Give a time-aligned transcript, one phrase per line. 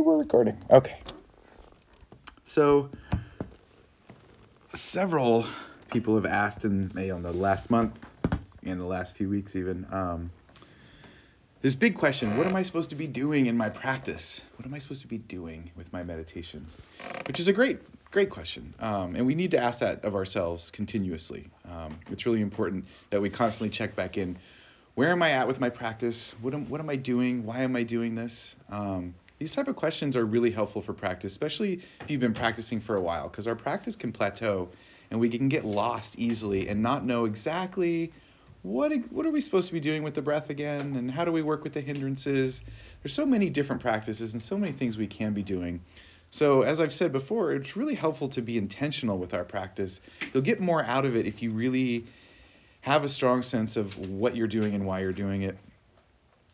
[0.00, 0.56] We're recording.
[0.70, 0.98] Okay.
[2.42, 2.88] So,
[4.72, 5.44] several
[5.92, 8.08] people have asked in you know, the last month
[8.62, 9.86] and the last few weeks, even.
[9.90, 10.30] Um,
[11.60, 14.40] this big question what am I supposed to be doing in my practice?
[14.56, 16.66] What am I supposed to be doing with my meditation?
[17.26, 17.80] Which is a great,
[18.10, 18.72] great question.
[18.80, 21.50] Um, and we need to ask that of ourselves continuously.
[21.70, 24.38] Um, it's really important that we constantly check back in
[24.94, 26.34] where am I at with my practice?
[26.40, 27.44] What am, what am I doing?
[27.44, 28.56] Why am I doing this?
[28.70, 32.78] Um, these type of questions are really helpful for practice, especially if you've been practicing
[32.78, 34.68] for a while, because our practice can plateau
[35.10, 38.12] and we can get lost easily and not know exactly
[38.62, 41.32] what what are we supposed to be doing with the breath again and how do
[41.32, 42.62] we work with the hindrances?
[43.02, 45.80] There's so many different practices and so many things we can be doing.
[46.28, 50.02] So as i've said before it's really helpful to be intentional with our practice.
[50.34, 52.04] You'll get more out of it if you really
[52.82, 55.56] have a strong sense of what you're doing and why you're doing it.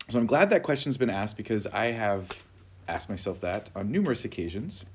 [0.09, 2.46] So i'm glad that question's been asked because i have
[2.87, 4.85] asked myself that on numerous occasions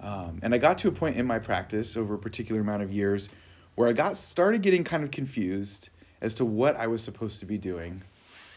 [0.00, 2.92] um, and i got to a point in my practice over a particular amount of
[2.92, 3.28] years
[3.74, 5.90] where i got started getting kind of confused
[6.22, 8.00] as to what I was supposed to be doing.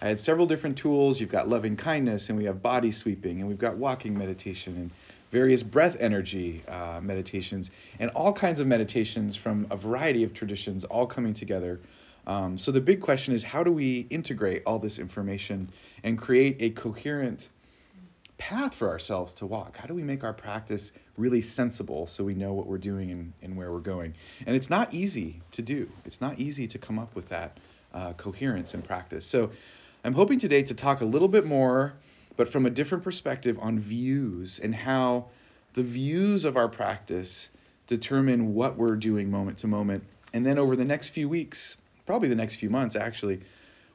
[0.02, 1.19] I had several different tools.
[1.19, 4.91] You've got loving kindness, and we have body sweeping, and we've got walking meditation, and
[5.31, 10.86] various breath energy uh, meditations, and all kinds of meditations from a variety of traditions
[10.86, 11.81] all coming together.
[12.28, 15.69] Um, so, the big question is how do we integrate all this information
[16.03, 17.50] and create a coherent
[18.38, 19.78] path for ourselves to walk?
[19.78, 23.33] How do we make our practice really sensible so we know what we're doing and,
[23.41, 24.16] and where we're going?
[24.45, 27.58] And it's not easy to do, it's not easy to come up with that
[27.94, 29.25] uh, coherence in practice.
[29.25, 29.52] So
[30.03, 31.94] I'm hoping today to talk a little bit more,
[32.38, 35.28] but from a different perspective on views and how
[35.73, 37.50] the views of our practice
[37.88, 40.03] determine what we're doing moment to moment.
[40.33, 43.41] And then over the next few weeks, probably the next few months actually,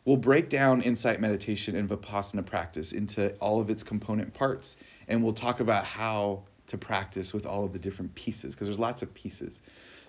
[0.05, 4.77] We'll break down insight meditation and Vipassana practice into all of its component parts,
[5.09, 8.79] and we'll talk about how to practice with all of the different pieces, because there's
[8.79, 9.61] lots of pieces.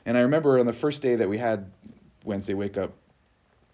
[0.05, 1.71] And I remember on the first day that we had
[2.23, 2.93] Wednesday Wake Up,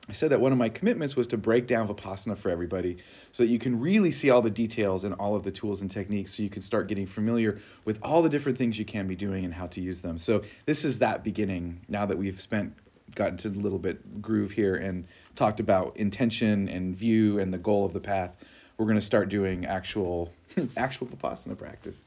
[0.09, 2.97] I said that one of my commitments was to break down Vipassana for everybody
[3.33, 5.91] so that you can really see all the details and all of the tools and
[5.91, 9.15] techniques so you can start getting familiar with all the different things you can be
[9.15, 10.17] doing and how to use them.
[10.17, 12.73] So, this is that beginning now that we've spent
[13.15, 15.05] gotten to a little bit groove here and
[15.37, 18.35] talked about intention and view and the goal of the path,
[18.77, 20.33] we're going to start doing actual
[20.77, 22.03] actual vipassana practice.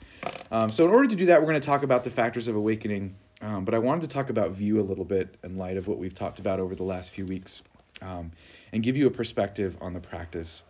[0.50, 2.56] Um, so in order to do that, we're going to talk about the factors of
[2.56, 3.14] awakening.
[3.40, 5.98] Um, but I wanted to talk about view a little bit in light of what
[5.98, 7.62] we've talked about over the last few weeks,
[8.02, 8.32] um,
[8.70, 10.62] and give you a perspective on the practice.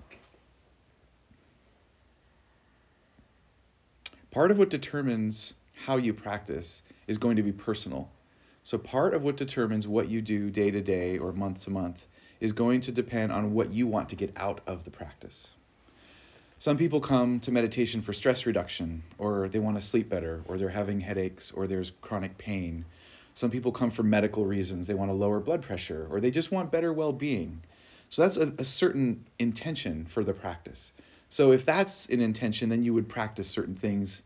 [4.31, 5.55] Part of what determines
[5.87, 8.11] how you practice is going to be personal.
[8.63, 12.07] So, part of what determines what you do day to day or month to month
[12.41, 15.51] is going to depend on what you want to get out of the practice.
[16.59, 20.59] Some people come to meditation for stress reduction, or they want to sleep better, or
[20.59, 22.85] they're having headaches, or there's chronic pain.
[23.33, 24.87] Some people come for medical reasons.
[24.87, 27.63] They want to lower blood pressure, or they just want better well being.
[28.11, 30.93] So that's a, a, certain intention for the practice.
[31.29, 34.25] So if that's an intention, then you would practice certain things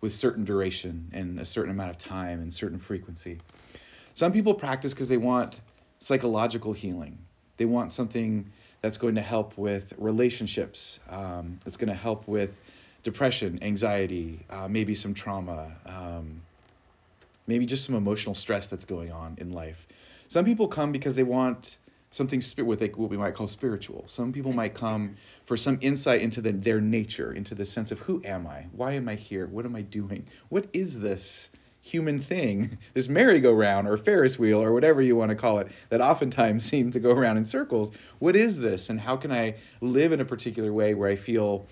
[0.00, 3.40] with certain duration and a certain amount of time and certain frequency.
[4.14, 5.60] Some people practice because they want
[5.98, 7.18] psychological healing.
[7.56, 8.50] They want something
[8.80, 12.60] that's going to help with relationships, um, that's going to help with
[13.02, 16.42] depression, anxiety, uh, maybe some trauma, um,
[17.46, 19.86] maybe just some emotional stress that's going on in life.
[20.28, 21.78] Some people come because they want
[22.10, 24.04] something what they what we might call spiritual.
[24.06, 28.00] Some people might come for some insight into the, their nature, into the sense of
[28.00, 28.66] who am I?
[28.72, 29.46] Why am I here?
[29.46, 30.26] What am I doing?
[30.48, 31.50] What is this
[31.84, 36.00] human thing, this merry-go-round or Ferris wheel or whatever you want to call it, that
[36.00, 37.90] oftentimes seem to go around in circles.
[38.18, 41.66] What is this, and how can I live in a particular way where I feel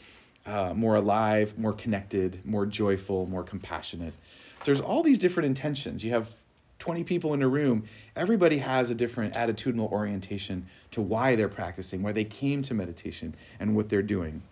[0.44, 4.14] uh, more alive, more connected, more joyful, more compassionate?
[4.60, 6.04] So there's all these different intentions.
[6.04, 6.30] You have
[6.78, 7.84] 20 people in a room,
[8.16, 13.36] everybody has a different attitudinal orientation to why they're practicing, why they came to meditation,
[13.60, 14.42] and what they're doing.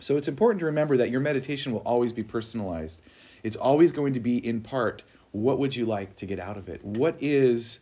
[0.00, 3.00] So it's important to remember that your meditation will always be personalized.
[3.46, 6.68] It's always going to be in part, what would you like to get out of
[6.68, 6.84] it?
[6.84, 7.78] What is,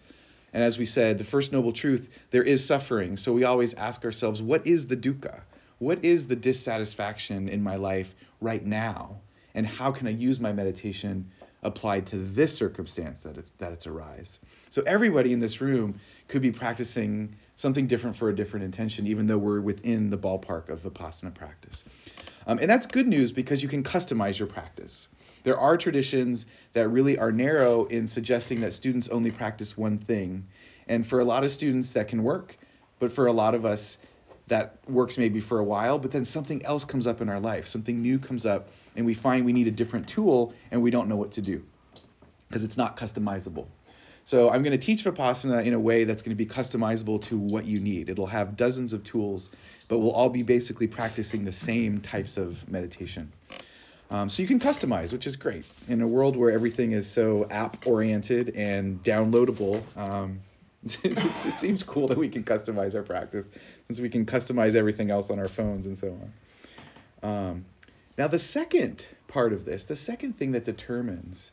[0.52, 3.16] and as we said, the first noble truth, there is suffering.
[3.16, 5.40] So we always ask ourselves, what is the dukkha?
[5.78, 9.22] What is the dissatisfaction in my life right now?
[9.54, 11.30] And how can I use my meditation
[11.62, 14.40] applied to this circumstance that it's, that it's arise?
[14.68, 19.28] So everybody in this room could be practicing something different for a different intention, even
[19.28, 21.84] though we're within the ballpark of Vipassana practice.
[22.46, 25.08] Um, and that's good news because you can customize your practice.
[25.44, 30.46] There are traditions that really are narrow in suggesting that students only practice one thing.
[30.88, 32.58] And for a lot of students, that can work.
[32.98, 33.98] But for a lot of us,
[34.46, 37.66] that works maybe for a while, but then something else comes up in our life,
[37.66, 41.08] something new comes up, and we find we need a different tool and we don't
[41.08, 41.64] know what to do
[42.48, 43.66] because it's not customizable.
[44.26, 47.36] So I'm going to teach Vipassana in a way that's going to be customizable to
[47.38, 48.08] what you need.
[48.08, 49.50] It'll have dozens of tools,
[49.88, 53.32] but we'll all be basically practicing the same types of meditation.
[54.10, 55.64] Um, so you can customize, which is great.
[55.88, 60.40] In a world where everything is so app oriented and downloadable, um,
[60.84, 63.50] it seems cool that we can customize our practice
[63.86, 66.18] since we can customize everything else on our phones and so
[67.22, 67.28] on.
[67.30, 67.64] Um,
[68.18, 71.52] now, the second part of this, the second thing that determines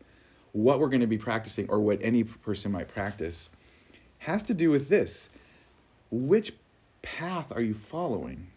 [0.51, 3.49] what we're going to be practicing or what any person might practice,
[4.19, 5.29] has to do with this.
[6.11, 6.53] Which
[7.01, 8.47] path are you following?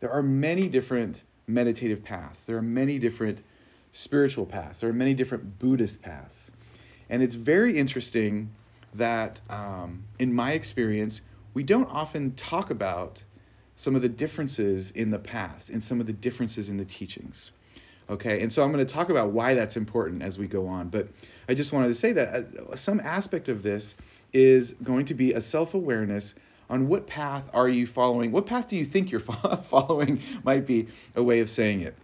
[0.00, 3.42] There are many different meditative paths, there are many different
[3.90, 6.50] spiritual paths, there are many different Buddhist paths.
[7.10, 8.50] And it's very interesting
[8.94, 11.22] that, um, in my experience,
[11.54, 13.24] we don't often talk about
[13.74, 17.52] some of the differences in the paths and some of the differences in the teachings.
[18.10, 20.88] Okay, and so I'm going to talk about why that's important as we go on.
[20.88, 21.08] But
[21.48, 23.94] I just wanted to say that uh, some aspect of this
[24.32, 26.34] is going to be a self awareness
[26.70, 28.32] on what path are you following?
[28.32, 29.20] What path do you think you're
[29.62, 31.94] following might be a way of saying it.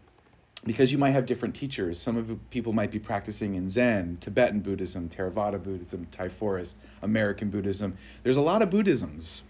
[0.64, 1.98] Because you might have different teachers.
[2.00, 7.50] Some of people might be practicing in Zen, Tibetan Buddhism, Theravada Buddhism, Thai Forest, American
[7.50, 7.98] Buddhism.
[8.22, 9.42] There's a lot of Buddhisms.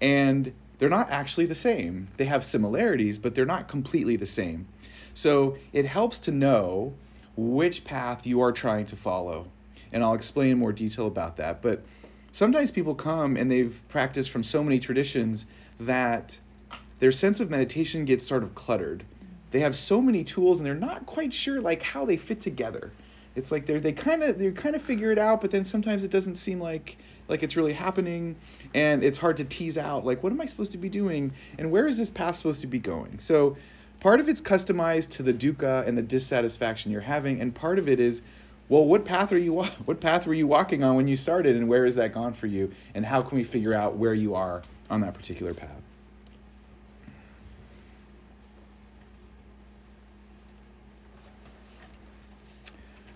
[0.00, 2.08] And they're not actually the same.
[2.16, 4.66] They have similarities, but they're not completely the same.
[5.12, 6.94] So it helps to know
[7.36, 9.48] which path you are trying to follow.
[9.92, 11.60] And I'll explain more detail about that.
[11.60, 11.84] But
[12.34, 15.46] sometimes people come and they've practiced from so many traditions
[15.78, 16.36] that
[16.98, 19.04] their sense of meditation gets sort of cluttered.
[19.52, 22.90] They have so many tools and they're not quite sure like how they fit together.
[23.36, 26.02] It's like they're they kind of they kind of figure it out, but then sometimes
[26.02, 26.98] it doesn't seem like
[27.28, 28.34] like it's really happening,
[28.74, 31.70] and it's hard to tease out like what am I supposed to be doing and
[31.70, 33.20] where is this path supposed to be going.
[33.20, 33.56] So
[34.00, 37.88] part of it's customized to the dukkha and the dissatisfaction you're having, and part of
[37.88, 38.22] it is,
[38.68, 41.68] well, what path are you what path were you walking on when you started, and
[41.68, 44.62] where has that gone for you, and how can we figure out where you are
[44.90, 45.82] on that particular path?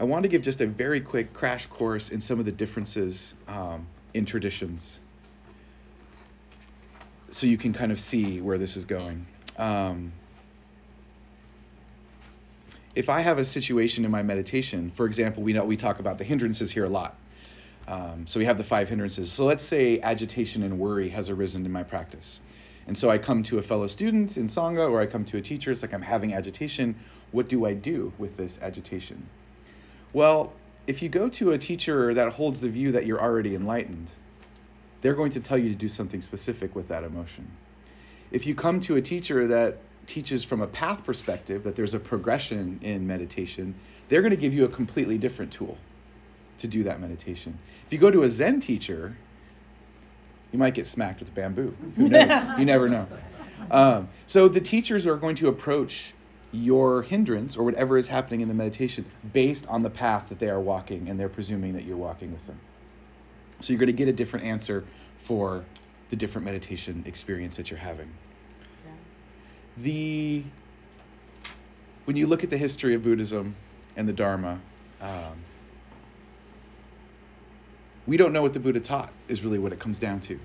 [0.01, 3.35] I want to give just a very quick crash course in some of the differences
[3.49, 5.01] um, in traditions
[7.31, 9.27] so you can kind of see where this is going.
[9.59, 10.13] Um,
[12.99, 16.19] if I have a situation in my meditation, for example, we know we talk about
[16.19, 17.17] the hindrances here a lot.
[17.87, 19.31] Um, so we have the five hindrances.
[19.31, 22.41] So let's say agitation and worry has arisen in my practice.
[22.89, 25.41] And so I come to a fellow student in Sangha or I come to a
[25.41, 26.97] teacher, it's like I'm having agitation.
[27.31, 29.29] What do I do with this agitation?
[30.13, 30.53] Well,
[30.89, 34.15] if you go to a teacher that holds the view that you're already enlightened,
[35.03, 37.53] they're going to tell you to do something specific with that emotion.
[38.33, 39.79] If you come to a teacher that
[40.09, 43.75] teaches from a path perspective that there's a progression in meditation,
[44.09, 45.79] they're going to give you a completely different tool
[46.57, 47.59] to do that meditation.
[47.87, 49.17] If you go to a Zen teacher,
[50.51, 51.77] you might get smacked with a bamboo.
[51.97, 52.09] you
[52.65, 53.07] never know.
[53.71, 56.15] Um, so the teachers are going to approach
[56.51, 60.49] your hindrance or whatever is happening in the meditation based on the path that they
[60.49, 62.59] are walking, and they're presuming that you're walking with them.
[63.61, 64.85] So you're going to get a different answer
[65.19, 65.65] for
[66.09, 68.11] the different meditation experience that you're having
[69.83, 70.45] the
[72.05, 73.55] when you look at the history of Buddhism
[73.95, 74.61] and the Dharma,
[75.01, 75.45] um,
[78.07, 80.41] we don't know what the Buddha taught, is really what it comes down to.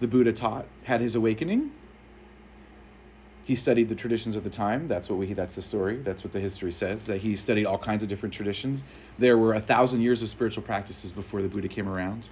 [0.00, 1.72] The Buddha taught, had his awakening.
[3.44, 4.86] He studied the traditions of the time.
[4.86, 5.32] That's what we.
[5.32, 5.96] That's the story.
[5.96, 7.06] That's what the history says.
[7.06, 8.84] That he studied all kinds of different traditions.
[9.18, 12.28] There were a thousand years of spiritual practices before the Buddha came around.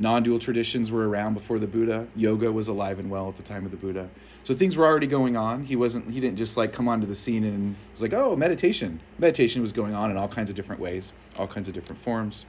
[0.00, 2.08] Non-dual traditions were around before the Buddha.
[2.16, 4.10] Yoga was alive and well at the time of the Buddha.
[4.42, 5.64] So things were already going on.
[5.64, 9.00] He wasn't he didn't just like come onto the scene and was like, "Oh, meditation."
[9.18, 12.44] Meditation was going on in all kinds of different ways, all kinds of different forms.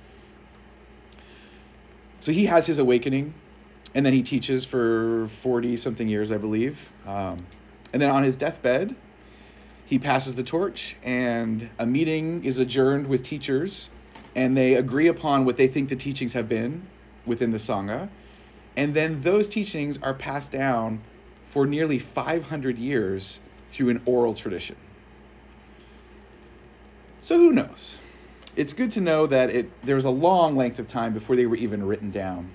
[2.20, 3.36] So he has his awakening,
[3.94, 6.92] and then he teaches for 40 something years, I believe.
[7.06, 7.46] Um,
[7.94, 8.96] and then on his deathbed,
[9.86, 13.92] he passes the torch, and a meeting is adjourned with teachers,
[14.36, 16.88] and they agree upon what they think the teachings have been
[17.26, 18.10] within the Sangha.
[18.78, 21.02] And then those teachings are passed down
[21.44, 23.40] for nearly 500 years
[23.72, 24.76] through an oral tradition.
[27.22, 28.00] So who knows?
[28.56, 31.46] It's good to know that it, there was a long length of time before they
[31.46, 32.52] were even written down.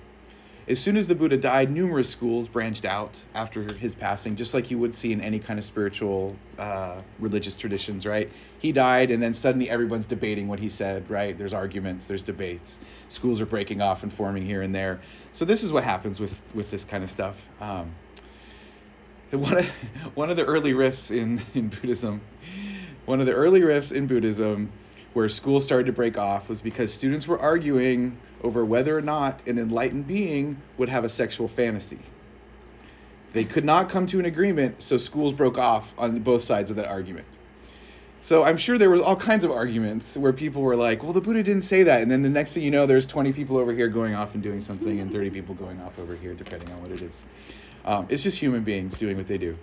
[0.71, 4.71] As soon as the Buddha died, numerous schools branched out after his passing, just like
[4.71, 8.31] you would see in any kind of spiritual, uh, religious traditions, right?
[8.57, 11.37] He died, and then suddenly everyone's debating what he said, right?
[11.37, 12.79] There's arguments, there's debates.
[13.09, 15.01] Schools are breaking off and forming here and there.
[15.33, 17.49] So this is what happens with with this kind of stuff.
[17.59, 17.93] Um,
[19.31, 19.65] one of
[20.15, 22.21] one of the early rifts in in Buddhism,
[23.05, 24.71] one of the early rifts in Buddhism,
[25.11, 29.45] where schools started to break off, was because students were arguing over whether or not
[29.47, 31.99] an enlightened being would have a sexual fantasy.
[33.33, 36.75] They could not come to an agreement, so schools broke off on both sides of
[36.77, 37.25] that argument.
[38.23, 41.21] So I'm sure there was all kinds of arguments where people were like, "Well, the
[41.21, 43.73] Buddha didn't say that," and then the next thing you know, there's 20 people over
[43.73, 46.81] here going off and doing something, and 30 people going off over here, depending on
[46.81, 47.23] what it is.
[47.83, 49.57] Um, it's just human beings doing what they do.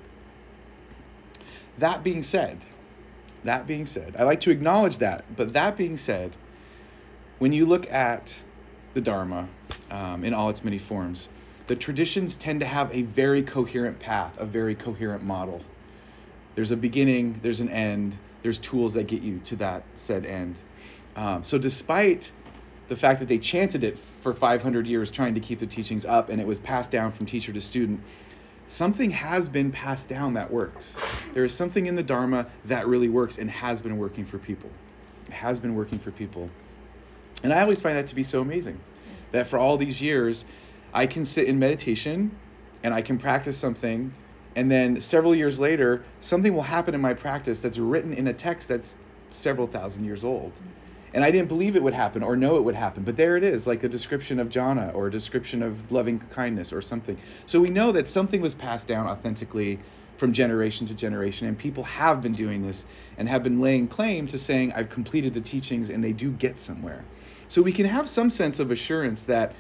[1.79, 2.65] That being said,
[3.45, 6.35] that being said, I like to acknowledge that, but that being said,
[7.39, 8.43] when you look at
[8.95, 9.49] the Dharma
[9.91, 11.29] um, in all its many forms,
[11.67, 15.61] the traditions tend to have a very coherent path, a very coherent model.
[16.55, 20.63] There's a beginning, there's an end, there's tools that get you to that said end.
[21.15, 22.33] Um, so, despite
[22.89, 26.31] the fact that they chanted it for 500 years trying to keep the teachings up
[26.31, 28.01] and it was passed down from teacher to student,
[28.67, 30.97] something has been passed down that works.
[31.35, 34.71] There is something in the Dharma that really works and has been working for people.
[35.27, 36.49] It has been working for people.
[37.43, 38.81] And I always find that to be so amazing
[39.33, 40.45] that for all these years,
[40.93, 42.33] I can sit in meditation
[42.83, 44.13] and I can practice something.
[44.57, 48.33] And then several years later, something will happen in my practice that's written in a
[48.33, 48.97] text that's
[49.31, 50.53] several thousand years old.
[51.15, 53.43] And I didn't believe it would happen or know it would happen, but there it
[53.43, 57.17] is, like a description of jhana or a description of loving kindness or something.
[57.47, 59.79] So we know that something was passed down authentically
[60.17, 62.85] from generation to generation, and people have been doing this
[63.17, 66.59] and have been laying claim to saying, I've completed the teachings, and they do get
[66.59, 67.05] somewhere.
[67.49, 69.55] So we can have some sense of assurance that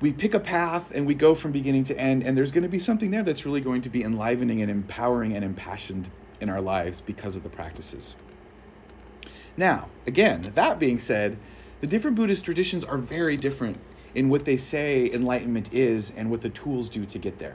[0.00, 2.68] we pick a path and we go from beginning to end, and there's going to
[2.68, 6.60] be something there that's really going to be enlivening and empowering and impassioned in our
[6.60, 8.16] lives because of the practices.
[9.56, 11.38] Now, again, that being said,
[11.80, 13.78] the different Buddhist traditions are very different
[14.14, 17.54] in what they say enlightenment is and what the tools do to get there.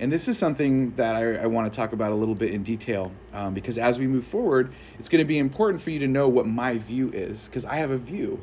[0.00, 2.62] And this is something that I, I want to talk about a little bit in
[2.62, 6.08] detail um, because as we move forward, it's going to be important for you to
[6.08, 8.42] know what my view is because I have a view.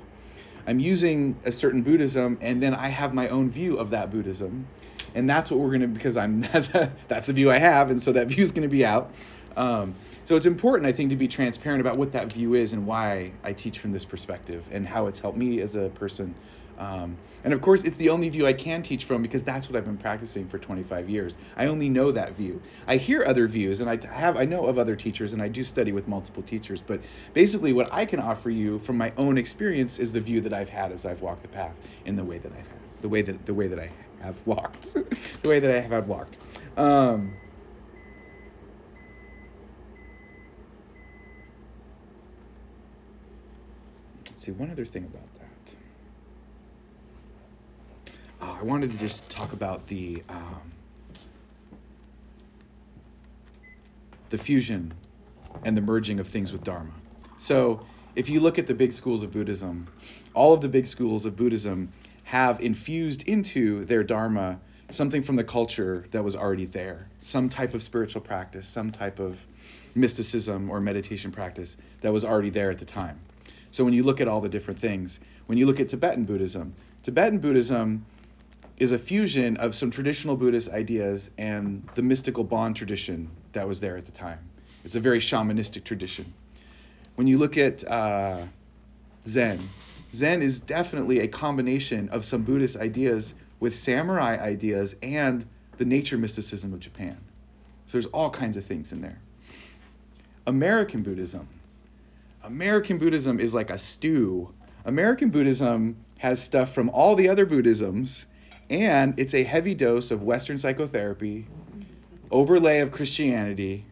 [0.66, 4.68] I'm using a certain Buddhism and then I have my own view of that Buddhism.
[5.14, 6.70] And that's what we're going to, because I'm, that's,
[7.08, 7.92] that's the view I have.
[7.92, 9.12] And so that view is going to be out.
[9.58, 12.86] Um, so it's important, I think, to be transparent about what that view is and
[12.86, 16.36] why I teach from this perspective and how it's helped me as a person.
[16.82, 19.78] Um, and of course, it's the only view I can teach from because that's what
[19.78, 21.38] I've been practicing for 25 years.
[21.56, 22.60] I only know that view.
[22.88, 25.62] I hear other views, and I have I know of other teachers, and I do
[25.62, 26.82] study with multiple teachers.
[26.82, 27.02] But
[27.34, 30.70] basically, what I can offer you from my own experience is the view that I've
[30.70, 33.46] had as I've walked the path in the way that I've had, the way that
[33.46, 33.92] the way that I
[34.24, 34.94] have walked,
[35.44, 36.40] the way that I have walked.
[36.78, 37.34] Um,
[44.40, 45.42] see one other thing about that.
[48.42, 50.72] Uh, I wanted to just talk about the um,
[54.30, 54.94] the fusion
[55.64, 56.94] and the merging of things with Dharma.
[57.38, 59.88] So, if you look at the big schools of Buddhism,
[60.34, 61.92] all of the big schools of Buddhism
[62.26, 67.74] have infused into their Dharma something from the culture that was already there, some type
[67.74, 69.46] of spiritual practice, some type of
[69.96, 73.20] mysticism or meditation practice that was already there at the time.
[73.72, 76.74] So when you look at all the different things, when you look at Tibetan Buddhism,
[77.04, 78.06] Tibetan Buddhism
[78.82, 83.80] is a fusion of some traditional Buddhist ideas and the mystical Bon tradition that was
[83.80, 84.40] there at the time.
[84.84, 86.34] It's a very shamanistic tradition.
[87.14, 88.46] When you look at uh,
[89.28, 89.60] Zen,
[90.12, 95.46] Zen is definitely a combination of some Buddhist ideas with samurai ideas and
[95.78, 97.18] the nature mysticism of Japan.
[97.86, 99.20] So there's all kinds of things in there.
[100.48, 101.48] American Buddhism
[102.44, 104.52] American Buddhism is like a stew.
[104.86, 108.26] American Buddhism has stuff from all the other Buddhisms,
[108.72, 111.46] and it's a heavy dose of Western psychotherapy,
[112.32, 113.86] overlay of Christianity,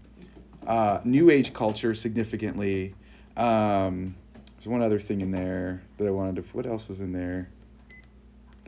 [0.66, 2.96] uh, New Age culture significantly.
[3.36, 4.16] Um,
[4.56, 6.42] there's one other thing in there that I wanted to.
[6.54, 7.50] What else was in there?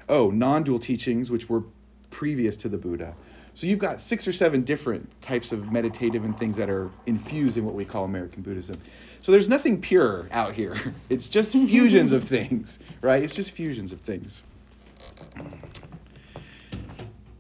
[0.10, 1.64] Oh, non dual teachings, which were
[2.10, 3.16] previous to the Buddha.
[3.54, 7.58] So you've got six or seven different types of meditative and things that are infused
[7.58, 8.78] in what we call American Buddhism.
[9.22, 10.76] So there's nothing pure out here.
[11.10, 13.22] It's just fusions of things, right?
[13.24, 14.44] It's just fusions of things.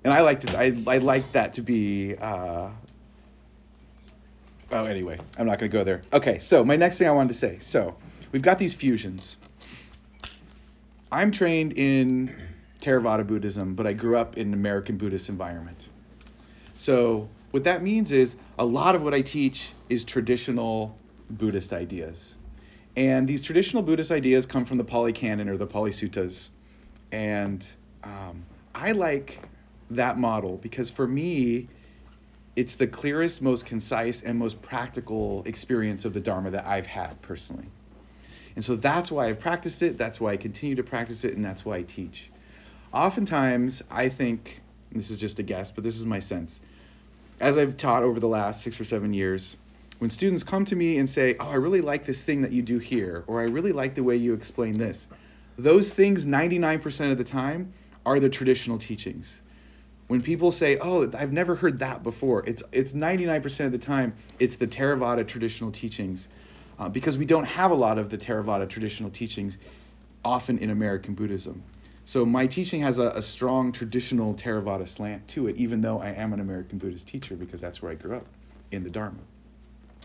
[0.03, 2.69] And I like to I, I like that to be uh,
[4.71, 6.01] oh anyway, I'm not gonna go there.
[6.13, 7.59] Okay, so my next thing I wanted to say.
[7.59, 7.95] So
[8.31, 9.37] we've got these fusions.
[11.11, 12.33] I'm trained in
[12.79, 15.89] Theravada Buddhism, but I grew up in an American Buddhist environment.
[16.77, 20.97] So, what that means is a lot of what I teach is traditional
[21.29, 22.37] Buddhist ideas.
[22.95, 26.49] And these traditional Buddhist ideas come from the Pali Canon or the Pali Suttas.
[27.11, 27.65] And
[28.03, 29.39] um, I like
[29.95, 31.67] that model because for me,
[32.55, 37.21] it's the clearest, most concise, and most practical experience of the Dharma that I've had
[37.21, 37.69] personally.
[38.55, 41.45] And so that's why I've practiced it, that's why I continue to practice it, and
[41.45, 42.29] that's why I teach.
[42.93, 46.59] Oftentimes, I think, this is just a guess, but this is my sense,
[47.39, 49.55] as I've taught over the last six or seven years,
[49.99, 52.61] when students come to me and say, Oh, I really like this thing that you
[52.61, 55.07] do here, or I really like the way you explain this,
[55.57, 57.73] those things 99% of the time
[58.05, 59.41] are the traditional teachings.
[60.11, 64.13] When people say, "Oh, I've never heard that before," it's it's 99% of the time
[64.39, 66.27] it's the Theravada traditional teachings,
[66.77, 69.57] uh, because we don't have a lot of the Theravada traditional teachings,
[70.25, 71.63] often in American Buddhism.
[72.03, 76.09] So my teaching has a, a strong traditional Theravada slant to it, even though I
[76.09, 78.25] am an American Buddhist teacher, because that's where I grew up
[78.69, 79.21] in the Dharma.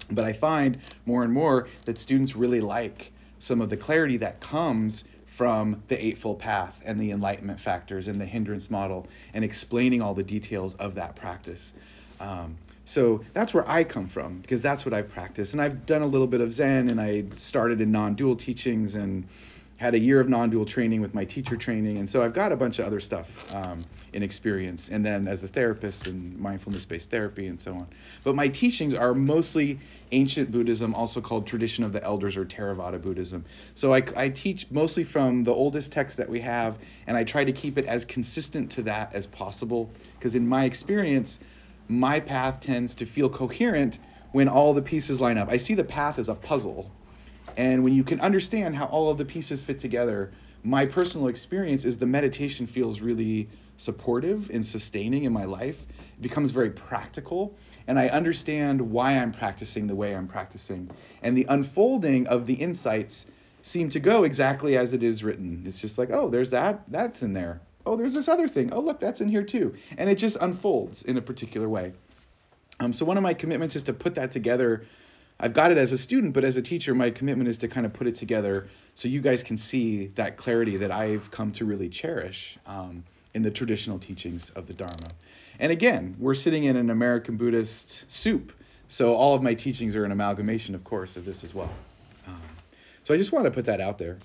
[0.08, 3.10] But I find more and more that students really like
[3.40, 8.20] some of the clarity that comes from the Eightfold Path and the enlightenment factors and
[8.20, 11.72] the hindrance model and explaining all the details of that practice.
[12.20, 15.52] Um, so that's where I come from because that's what I practice.
[15.52, 18.94] And I've done a little bit of Zen and I started in non dual teachings
[18.94, 19.26] and
[19.78, 22.56] had a year of non-dual training with my teacher training and so i've got a
[22.56, 23.84] bunch of other stuff um,
[24.16, 27.86] in experience and then as a therapist and mindfulness-based therapy and so on.
[28.24, 29.78] But my teachings are mostly
[30.10, 33.44] ancient buddhism also called tradition of the elders or theravada buddhism.
[33.74, 37.44] So I, I teach mostly from the oldest text that we have and i try
[37.44, 41.38] to keep it as consistent to that as possible because in my experience
[41.88, 43.98] my path tends to feel coherent
[44.32, 45.48] when all the pieces line up.
[45.50, 46.90] I see the path as a puzzle
[47.56, 50.30] and when you can understand how all of the pieces fit together,
[50.62, 55.86] my personal experience is the meditation feels really supportive and sustaining in my life.
[56.16, 57.54] It becomes very practical,
[57.86, 60.90] and I understand why I'm practicing the way I'm practicing.
[61.22, 63.26] And the unfolding of the insights
[63.62, 65.62] seem to go exactly as it is written.
[65.66, 67.60] It's just like, oh, there's that, that's in there.
[67.84, 68.72] Oh, there's this other thing.
[68.72, 69.74] Oh, look, that's in here too.
[69.96, 71.92] And it just unfolds in a particular way.
[72.80, 74.84] Um, so, one of my commitments is to put that together
[75.38, 77.84] I've got it as a student, but as a teacher, my commitment is to kind
[77.84, 81.64] of put it together so you guys can see that clarity that I've come to
[81.64, 85.08] really cherish um, in the traditional teachings of the Dharma.
[85.58, 88.52] And again, we're sitting in an American Buddhist soup,
[88.88, 91.72] so all of my teachings are an amalgamation, of course, of this as well.
[92.26, 92.40] Um,
[93.04, 94.16] so I just want to put that out there.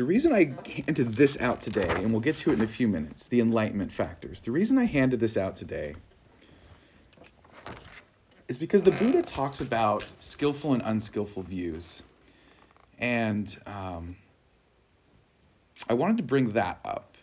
[0.00, 0.54] The reason I
[0.86, 3.92] handed this out today, and we'll get to it in a few minutes, the enlightenment
[3.92, 4.40] factors.
[4.40, 5.94] The reason I handed this out today
[8.48, 12.02] is because the Buddha talks about skillful and unskillful views.
[12.98, 14.16] And um,
[15.86, 17.18] I wanted to bring that up.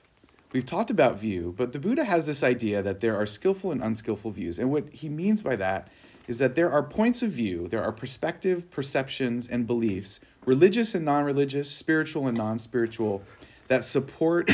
[0.54, 3.84] We've talked about view, but the Buddha has this idea that there are skillful and
[3.84, 4.60] unskillful views.
[4.60, 5.88] And what he means by that
[6.28, 11.06] is that there are points of view, there are perspective, perceptions, and beliefs religious and
[11.06, 13.22] non religious, spiritual and non spiritual,
[13.68, 14.50] that support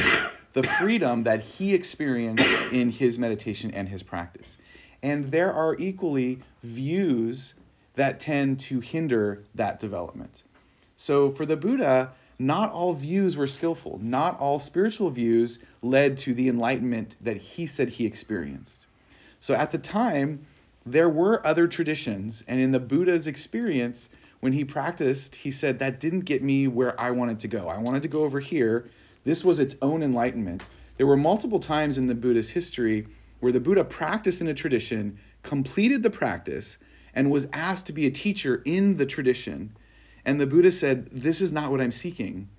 [0.54, 4.58] the freedom that he experienced in his meditation and his practice.
[5.02, 7.54] And there are equally views
[7.94, 10.44] that tend to hinder that development.
[10.96, 14.00] So for the Buddha, not all views were skillful.
[14.02, 18.88] Not all spiritual views led to the enlightenment that he said he experienced.
[19.40, 20.48] So at the time,
[20.86, 24.10] there were other traditions, and in the Buddha's experience,
[24.44, 27.70] when he practiced, he said, That didn't get me where I wanted to go.
[27.70, 28.90] I wanted to go over here.
[29.24, 30.64] This was its own enlightenment.
[30.98, 33.08] There were multiple times in the Buddhist history
[33.40, 36.78] where the Buddha practiced in a tradition, completed the practice,
[37.16, 39.78] and was asked to be a teacher in the tradition.
[40.26, 42.50] And the Buddha said, This is not what I'm seeking.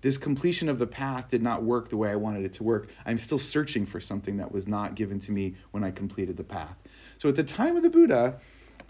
[0.00, 2.88] This completion of the path did not work the way I wanted it to work.
[3.04, 6.44] I'm still searching for something that was not given to me when I completed the
[6.44, 6.78] path.
[7.18, 8.40] So at the time of the Buddha,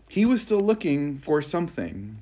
[0.09, 2.21] he was still looking for something.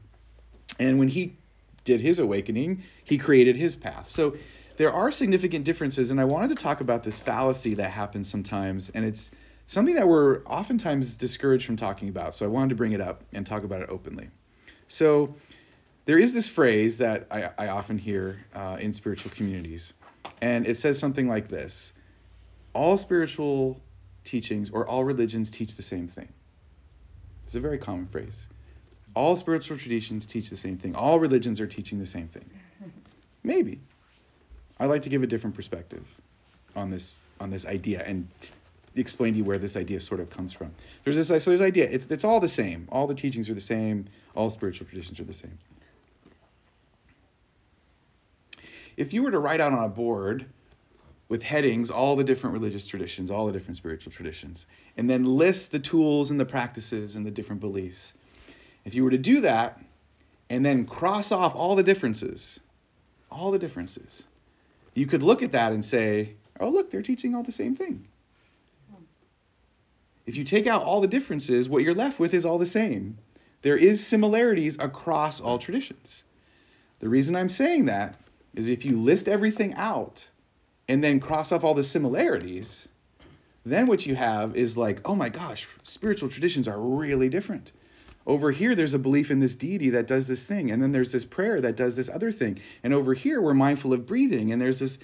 [0.82, 1.36] And when he
[1.84, 4.08] did his awakening, he created his path.
[4.08, 4.36] So
[4.78, 8.90] there are significant differences, and I wanted to talk about this fallacy that happens sometimes,
[8.90, 9.30] and it's
[9.66, 12.34] something that we're oftentimes discouraged from talking about.
[12.34, 14.30] So I wanted to bring it up and talk about it openly.
[14.88, 15.36] So
[16.04, 19.92] there is this phrase that I, I often hear uh, in spiritual communities,
[20.40, 21.92] and it says something like this
[22.74, 23.80] All spiritual
[24.24, 26.30] teachings or all religions teach the same thing.
[27.44, 28.48] It's a very common phrase.
[29.14, 30.94] All spiritual traditions teach the same thing.
[30.94, 32.48] All religions are teaching the same thing.
[33.44, 33.80] Maybe.
[34.78, 36.04] I'd like to give a different perspective
[36.74, 38.52] on this on this idea and t-
[38.94, 40.72] explain to you where this idea sort of comes from.
[41.04, 41.88] There's this so there's idea.
[41.90, 42.88] It's it's all the same.
[42.90, 44.06] All the teachings are the same.
[44.34, 45.58] All spiritual traditions are the same.
[48.96, 50.46] if you were to write out on a board
[51.28, 55.72] with headings all the different religious traditions, all the different spiritual traditions, and then list
[55.72, 58.12] the tools and the practices and the different beliefs,
[58.84, 59.80] if you were to do that
[60.50, 62.60] and then cross off all the differences,
[63.30, 64.24] all the differences,
[64.94, 68.08] you could look at that and say, oh, look, they're teaching all the same thing.
[70.26, 73.18] If you take out all the differences, what you're left with is all the same.
[73.62, 76.24] There is similarities across all traditions.
[77.00, 78.16] The reason I'm saying that
[78.54, 80.28] is if you list everything out
[80.88, 82.88] and then cross off all the similarities,
[83.64, 87.72] then what you have is like, oh my gosh, spiritual traditions are really different.
[88.26, 91.12] Over here, there's a belief in this deity that does this thing, and then there's
[91.12, 92.60] this prayer that does this other thing.
[92.82, 94.98] And over here, we're mindful of breathing, and there's this.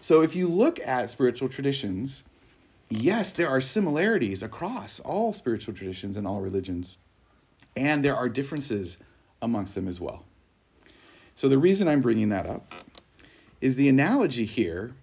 [0.00, 2.24] So if you look at spiritual traditions,
[2.90, 6.98] yes, there are similarities across all spiritual traditions and all religions,
[7.74, 8.98] and there are differences
[9.40, 10.24] amongst them as well.
[11.34, 12.74] So the reason I'm bringing that up
[13.60, 14.94] is the analogy here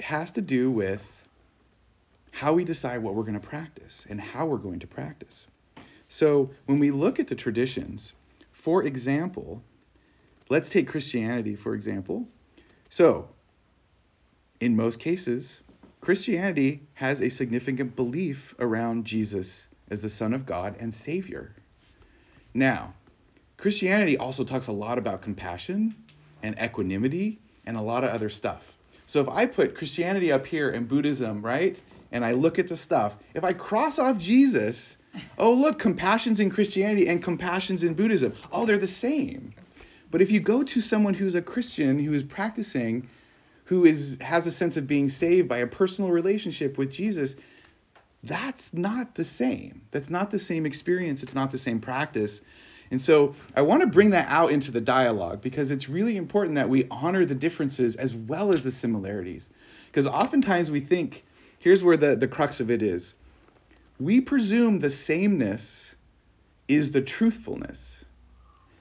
[0.00, 1.24] has to do with
[2.32, 5.46] how we decide what we're going to practice and how we're going to practice.
[6.08, 8.14] So when we look at the traditions,
[8.52, 9.62] for example,
[10.48, 12.28] let's take Christianity, for example.
[12.88, 13.28] So,
[14.60, 15.62] in most cases,
[16.00, 21.54] Christianity has a significant belief around Jesus as the Son of God and Savior.
[22.54, 22.94] Now,
[23.56, 25.94] Christianity also talks a lot about compassion
[26.42, 28.76] and equanimity and a lot of other stuff.
[29.06, 31.78] So if I put Christianity up here and Buddhism, right,
[32.12, 34.96] and I look at the stuff, if I cross off Jesus,
[35.38, 38.32] oh, look, compassion's in Christianity and compassion's in Buddhism.
[38.52, 39.54] Oh, they're the same.
[40.10, 43.08] But if you go to someone who's a Christian who is practicing,
[43.64, 47.36] who is has a sense of being saved by a personal relationship with Jesus,
[48.22, 49.82] that's not the same.
[49.90, 51.22] That's not the same experience.
[51.22, 52.40] It's not the same practice.
[52.90, 56.54] And so I want to bring that out into the dialogue because it's really important
[56.54, 59.50] that we honor the differences as well as the similarities.
[59.86, 61.24] Because oftentimes we think,
[61.58, 63.14] here's where the, the crux of it is
[63.98, 65.94] we presume the sameness
[66.68, 68.04] is the truthfulness.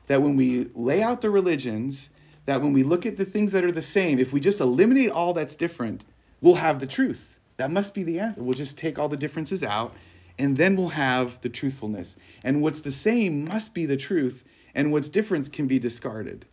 [0.08, 2.10] That when we lay out the religions,
[2.46, 5.12] that when we look at the things that are the same, if we just eliminate
[5.12, 6.04] all that's different,
[6.42, 7.40] we'll have the truth.
[7.58, 8.44] That must be the answer.
[8.44, 9.96] We'll just take all the differences out
[10.38, 12.18] and then we'll have the truthfulness.
[12.44, 16.46] And what's the same must be the truth, and what's different can be discarded.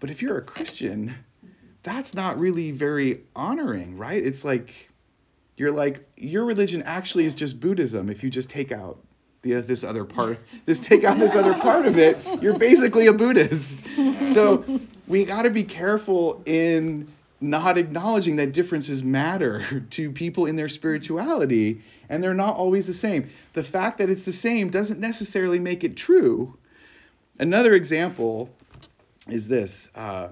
[0.00, 1.14] But if you're a Christian,
[1.82, 4.22] that's not really very honoring, right?
[4.22, 4.87] It's like
[5.58, 8.98] you're like your religion actually is just Buddhism if you just take out
[9.42, 13.12] the, this other part, this take out this other part of it, you're basically a
[13.12, 13.84] Buddhist.
[14.26, 14.64] So
[15.06, 17.08] we got to be careful in
[17.40, 22.92] not acknowledging that differences matter to people in their spirituality and they're not always the
[22.92, 23.30] same.
[23.52, 26.56] The fact that it's the same doesn't necessarily make it true.
[27.38, 28.50] Another example
[29.28, 29.90] is this.
[29.94, 30.28] Uh,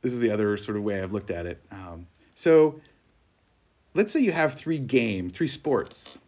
[0.00, 1.60] this is the other sort of way I've looked at it.
[1.72, 2.80] Um, so
[3.98, 6.18] let's say you have three game, three sports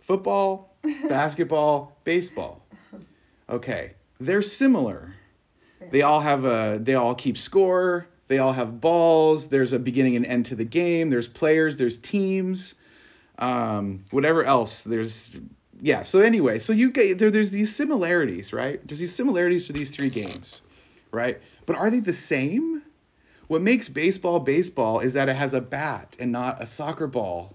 [0.00, 0.76] football,
[1.08, 2.66] basketball, baseball.
[3.48, 5.14] Okay, they're similar.
[5.92, 9.48] They all have a, they all keep score they all have balls.
[9.48, 11.10] There's a beginning and end to the game.
[11.10, 11.76] There's players.
[11.76, 12.74] There's teams.
[13.38, 14.84] Um, whatever else.
[14.84, 15.30] There's
[15.80, 16.02] yeah.
[16.02, 17.30] So anyway, so you get there.
[17.30, 18.86] There's these similarities, right?
[18.86, 20.62] There's these similarities to these three games,
[21.12, 21.40] right?
[21.66, 22.82] But are they the same?
[23.48, 27.54] What makes baseball baseball is that it has a bat and not a soccer ball.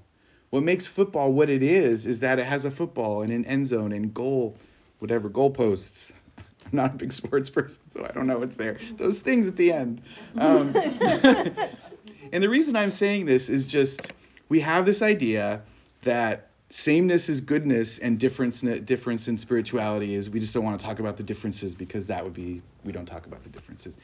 [0.49, 3.67] What makes football what it is is that it has a football and an end
[3.67, 4.58] zone and goal,
[4.99, 6.13] whatever goalposts.
[6.38, 8.77] I'm not a big sports person, so I don't know what's there.
[8.97, 10.01] Those things at the end.
[10.38, 10.73] Um,
[12.32, 14.12] and the reason I'm saying this is just
[14.49, 15.62] we have this idea
[16.04, 20.86] that sameness is goodness and difference difference in spirituality is we just don't want to
[20.86, 23.97] talk about the differences because that would be we don't talk about the differences.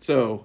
[0.00, 0.44] So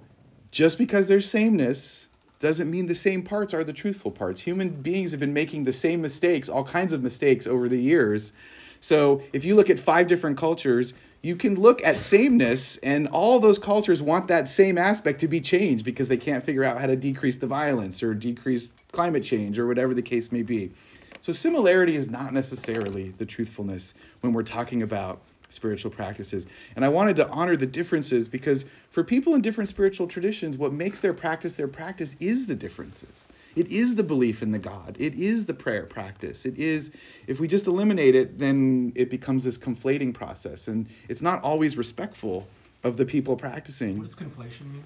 [0.56, 2.08] just because there's sameness
[2.40, 4.40] doesn't mean the same parts are the truthful parts.
[4.40, 8.32] Human beings have been making the same mistakes, all kinds of mistakes over the years.
[8.80, 13.42] So if you look at five different cultures, you can look at sameness, and all
[13.42, 16.88] those cultures want that same aspect to be changed because they can't figure out how
[16.88, 20.72] to decrease the violence or decrease climate change or whatever the case may be.
[21.20, 26.48] So, similarity is not necessarily the truthfulness when we're talking about spiritual practices.
[26.76, 30.74] And I wanted to honor the differences because for people in different spiritual traditions, what
[30.74, 33.28] makes their practice their practice is the differences.
[33.56, 34.98] It is the belief in the God.
[35.00, 36.46] It is the prayer practice.
[36.46, 36.92] It is,
[37.26, 40.68] if we just eliminate it, then it becomes this conflating process.
[40.68, 42.48] And it's not always respectful
[42.84, 43.98] of the people practicing.
[43.98, 44.84] What does conflation mean?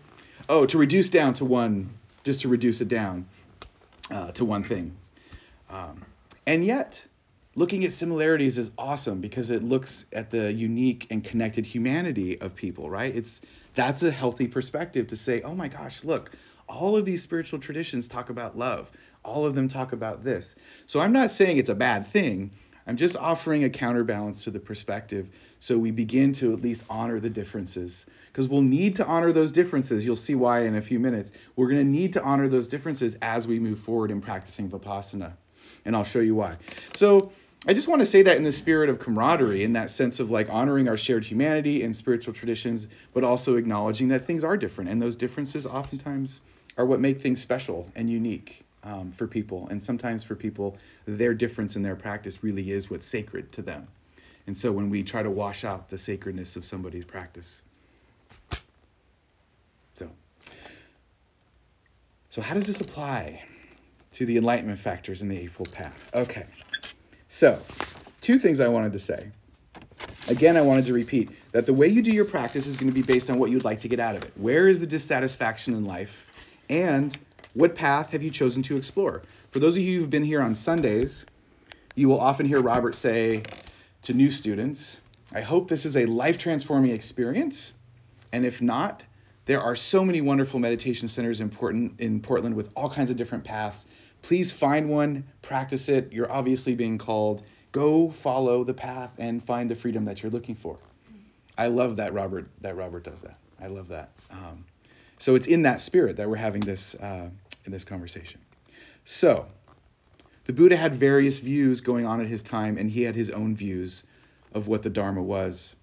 [0.47, 1.89] Oh, to reduce down to one,
[2.23, 3.25] just to reduce it down
[4.11, 4.95] uh, to one thing.
[5.69, 6.05] Um,
[6.45, 7.05] and yet,
[7.59, 12.55] looking at similarities is awesome because it looks at the unique and connected humanity of
[12.55, 13.13] people, right?
[13.13, 13.41] It's
[13.75, 16.31] That's a healthy perspective to say, oh my gosh, look,
[16.69, 18.91] all of these spiritual traditions talk about love.
[19.25, 20.55] All of them talk about this.
[20.85, 22.51] So I'm not saying it's a bad thing.
[22.87, 25.27] I'm just offering a counterbalance to the perspective
[25.59, 28.05] so we begin to at least honor the differences.
[28.27, 30.05] Because we'll need to honor those differences.
[30.05, 31.33] You'll see why in a few minutes.
[31.57, 35.33] We're going to need to honor those differences as we move forward in practicing Vipassana.
[35.83, 36.57] And I'll show you why.
[36.93, 37.31] So
[37.67, 40.31] I just want to say that in the spirit of camaraderie, in that sense of
[40.31, 44.89] like honoring our shared humanity and spiritual traditions, but also acknowledging that things are different.
[44.89, 46.39] And those differences oftentimes
[46.77, 49.67] are what make things special and unique um, for people.
[49.69, 53.89] And sometimes for people, their difference in their practice really is what's sacred to them.
[54.47, 57.61] And so when we try to wash out the sacredness of somebody's practice.
[59.95, 60.09] So,
[62.29, 63.43] so how does this apply
[64.13, 66.09] to the enlightenment factors in the Eightfold Path?
[66.15, 66.45] Okay.
[67.31, 67.61] So,
[68.21, 69.29] two things I wanted to say.
[70.29, 72.93] Again, I wanted to repeat that the way you do your practice is going to
[72.93, 74.33] be based on what you'd like to get out of it.
[74.35, 76.25] Where is the dissatisfaction in life?
[76.69, 77.15] And
[77.53, 79.21] what path have you chosen to explore?
[79.51, 81.23] For those of you who've been here on Sundays,
[81.95, 83.43] you will often hear Robert say
[84.01, 84.99] to new students,
[85.31, 87.73] I hope this is a life transforming experience.
[88.33, 89.05] And if not,
[89.45, 93.17] there are so many wonderful meditation centers in Portland, in Portland with all kinds of
[93.17, 93.85] different paths.
[94.21, 96.11] Please find one, practice it.
[96.11, 97.43] You're obviously being called.
[97.71, 100.77] Go follow the path and find the freedom that you're looking for.
[101.57, 103.37] I love that Robert that Robert does that.
[103.61, 104.11] I love that.
[104.31, 104.65] Um,
[105.17, 107.29] so it's in that spirit that we're having this uh,
[107.65, 108.39] in this conversation.
[109.03, 109.47] So,
[110.45, 113.55] the Buddha had various views going on at his time, and he had his own
[113.55, 114.03] views
[114.53, 115.75] of what the Dharma was.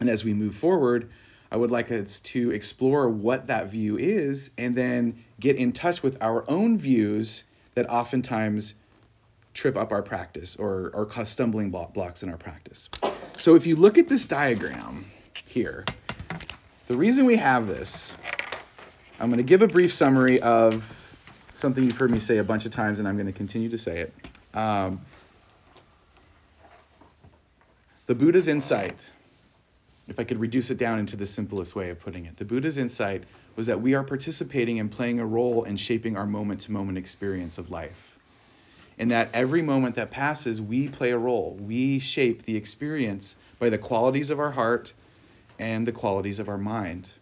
[0.00, 1.10] And as we move forward,
[1.50, 6.02] I would like us to explore what that view is and then get in touch
[6.02, 8.74] with our own views that oftentimes
[9.52, 12.88] trip up our practice or, or cause stumbling blocks in our practice.
[13.36, 15.10] So if you look at this diagram
[15.46, 15.84] here,
[16.86, 18.16] the reason we have this
[19.20, 20.96] I'm going to give a brief summary of
[21.52, 23.76] something you've heard me say a bunch of times, and I'm going to continue to
[23.76, 24.14] say it.
[24.56, 25.02] Um,
[28.06, 29.10] the Buddha's insight,
[30.10, 32.76] if I could reduce it down into the simplest way of putting it, the Buddha's
[32.76, 33.24] insight
[33.56, 36.98] was that we are participating and playing a role in shaping our moment to moment
[36.98, 38.18] experience of life.
[38.98, 41.56] And that every moment that passes, we play a role.
[41.58, 44.92] We shape the experience by the qualities of our heart
[45.58, 47.14] and the qualities of our mind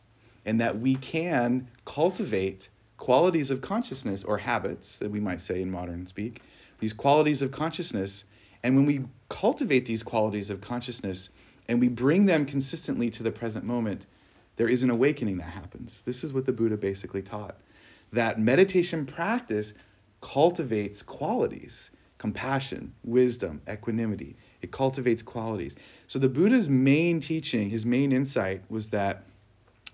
[0.48, 5.70] and that we can cultivate qualities of consciousness or habits that we might say in
[5.70, 6.40] modern speak,
[6.80, 8.24] these qualities of consciousness.
[8.62, 11.28] And when we cultivate these qualities of consciousness
[11.68, 14.06] and we bring them consistently to the present moment,
[14.56, 16.02] there is an awakening that happens.
[16.02, 17.56] This is what the Buddha basically taught
[18.10, 19.74] that meditation practice
[20.20, 24.36] cultivates qualities compassion, wisdom, equanimity.
[24.60, 25.76] It cultivates qualities.
[26.08, 29.22] So the Buddha's main teaching, his main insight was that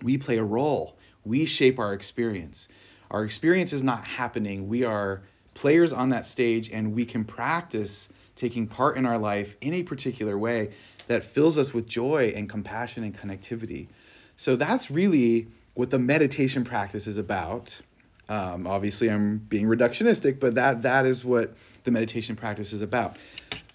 [0.01, 0.97] we play a role.
[1.23, 2.67] We shape our experience.
[3.11, 4.67] Our experience is not happening.
[4.67, 5.21] We are
[5.53, 9.83] players on that stage, and we can practice taking part in our life in a
[9.83, 10.71] particular way
[11.07, 13.87] that fills us with joy and compassion and connectivity.
[14.35, 17.81] So that's really what the meditation practice is about.
[18.27, 23.17] Um, obviously, I'm being reductionistic, but that that is what the meditation practice is about.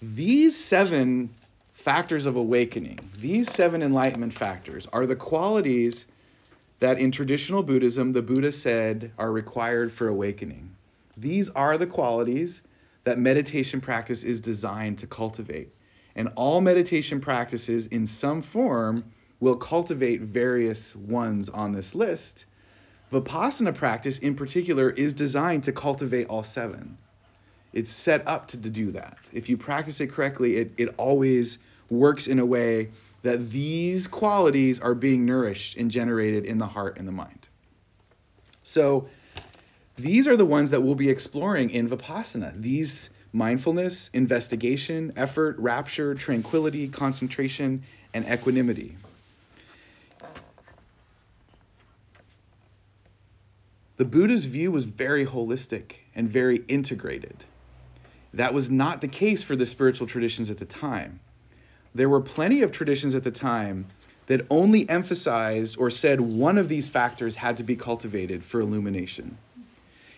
[0.01, 1.29] These seven
[1.73, 6.05] factors of awakening, these seven enlightenment factors, are the qualities
[6.79, 10.75] that in traditional Buddhism, the Buddha said are required for awakening.
[11.15, 12.61] These are the qualities
[13.03, 15.69] that meditation practice is designed to cultivate.
[16.15, 19.03] And all meditation practices, in some form,
[19.39, 22.45] will cultivate various ones on this list.
[23.11, 26.97] Vipassana practice, in particular, is designed to cultivate all seven.
[27.73, 29.17] It's set up to, to do that.
[29.33, 31.57] If you practice it correctly, it, it always
[31.89, 32.91] works in a way
[33.23, 37.47] that these qualities are being nourished and generated in the heart and the mind.
[38.63, 39.07] So,
[39.97, 42.59] these are the ones that we'll be exploring in Vipassana.
[42.59, 48.97] These mindfulness, investigation, effort, rapture, tranquility, concentration, and equanimity.
[53.97, 57.45] The Buddha's view was very holistic and very integrated.
[58.33, 61.19] That was not the case for the spiritual traditions at the time
[61.93, 63.85] there were plenty of traditions at the time
[64.27, 69.37] that only emphasized or said one of these factors had to be cultivated for illumination.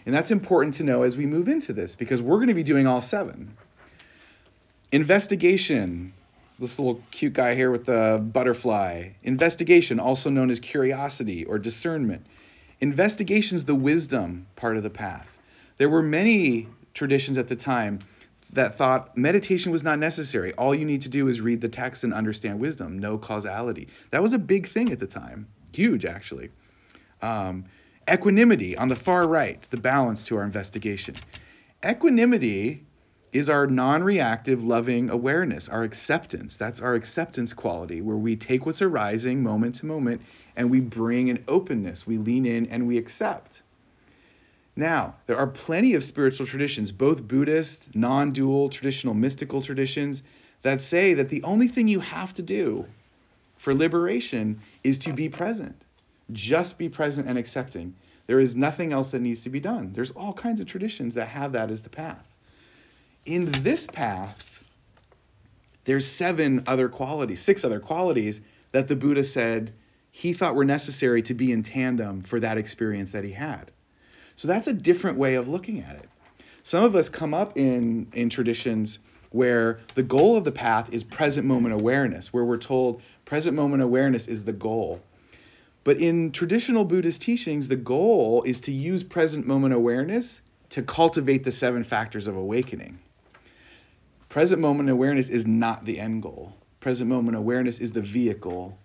[0.06, 2.64] And that's important to know as we move into this because we're going to be
[2.64, 3.56] doing all seven.
[4.92, 6.14] Investigation,
[6.60, 9.10] this little cute guy here with the butterfly.
[9.24, 12.26] Investigation, also known as curiosity or discernment.
[12.80, 15.40] Investigation is the wisdom part of the path.
[15.78, 18.00] There were many traditions at the time
[18.52, 20.54] that thought meditation was not necessary.
[20.54, 23.88] All you need to do is read the text and understand wisdom, no causality.
[24.12, 25.48] That was a big thing at the time.
[25.74, 26.52] huge actually.
[27.22, 27.66] Um,
[28.12, 31.16] equanimity on the far right, the balance to our investigation.
[31.86, 32.86] Equanimity
[33.34, 36.56] is our non reactive, loving awareness, our acceptance.
[36.56, 40.22] That's our acceptance quality, where we take what's arising moment to moment
[40.56, 42.06] and we bring an openness.
[42.06, 43.64] We lean in and we accept.
[44.76, 50.24] Now, there are plenty of spiritual traditions, both Buddhist, non dual, traditional, mystical traditions,
[50.62, 52.86] that say that the only thing you have to do
[53.58, 55.86] for liberation is to be present.
[56.32, 57.96] Just be present and accepting.
[58.28, 59.94] There is nothing else that needs to be done.
[59.94, 62.26] There's all kinds of traditions that have that as the path.
[63.26, 64.50] In this path,
[65.86, 69.74] there's seven other qualities, six other qualities that the Buddha said
[70.12, 73.72] he thought were necessary to be in tandem for that experience that he had.
[74.36, 76.10] So that's a different way of looking at it.
[76.64, 79.00] Some of us come up in, in traditions
[79.32, 83.82] where the goal of the path is present moment awareness, where we're told present moment
[83.84, 85.02] awareness is the goal.
[85.84, 91.44] But in traditional Buddhist teachings, the goal is to use present moment awareness to cultivate
[91.44, 93.00] the seven factors of awakening.
[94.30, 96.54] Present moment awareness is not the end goal.
[96.80, 98.78] Present moment awareness is the vehicle,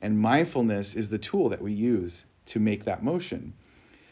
[0.00, 3.52] and mindfulness is the tool that we use to make that motion.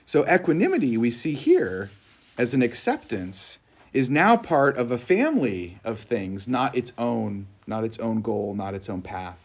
[0.07, 1.91] So, equanimity we see here
[2.37, 3.59] as an acceptance
[3.93, 8.55] is now part of a family of things, not its own, not its own goal,
[8.55, 9.44] not its own path.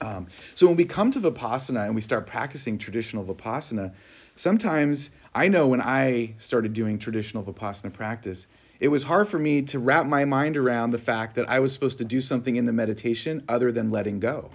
[0.00, 3.92] Um, so when we come to Vipassana and we start practicing traditional Vipassana,
[4.36, 8.46] sometimes I know when I started doing traditional Vipassana practice,
[8.80, 11.72] it was hard for me to wrap my mind around the fact that I was
[11.72, 14.50] supposed to do something in the meditation other than letting go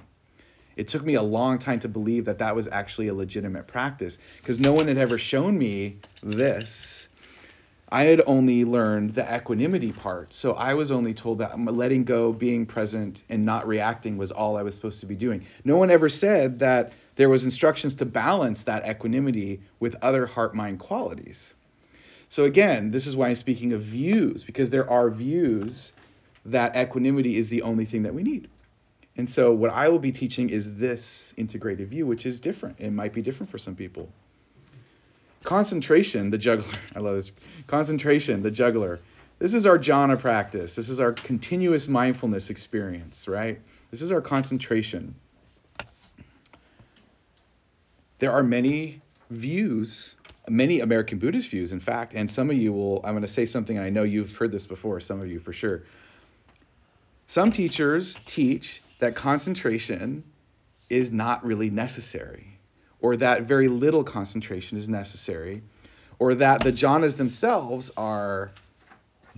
[0.76, 4.18] it took me a long time to believe that that was actually a legitimate practice
[4.38, 7.03] because no one had ever shown me this.
[7.94, 10.34] I had only learned the equanimity part.
[10.34, 14.58] So I was only told that letting go, being present, and not reacting was all
[14.58, 15.46] I was supposed to be doing.
[15.64, 20.56] No one ever said that there was instructions to balance that equanimity with other heart
[20.56, 21.54] mind qualities.
[22.30, 25.94] So again, this is why I'm speaking of views, because there are views
[26.44, 28.50] that equanimity is the only thing that we need.
[29.16, 32.78] And so, what I will be teaching is this integrated view, which is different.
[32.80, 34.10] It might be different for some people.
[35.44, 36.74] Concentration, the juggler.
[36.96, 37.32] I love this.
[37.68, 39.00] Concentration, the juggler.
[39.40, 40.76] This is our jhana practice.
[40.76, 43.60] This is our continuous mindfulness experience, right?
[43.92, 45.16] This is our concentration.
[48.20, 50.16] There are many views,
[50.48, 53.46] many American Buddhist views, in fact, and some of you will, I'm going to say
[53.46, 55.84] something, I know you've heard this before, some of you for sure.
[57.28, 60.24] Some teachers teach that concentration
[60.90, 62.53] is not really necessary,
[63.04, 65.62] or that very little concentration is necessary,
[66.18, 68.52] or that the jhanas themselves are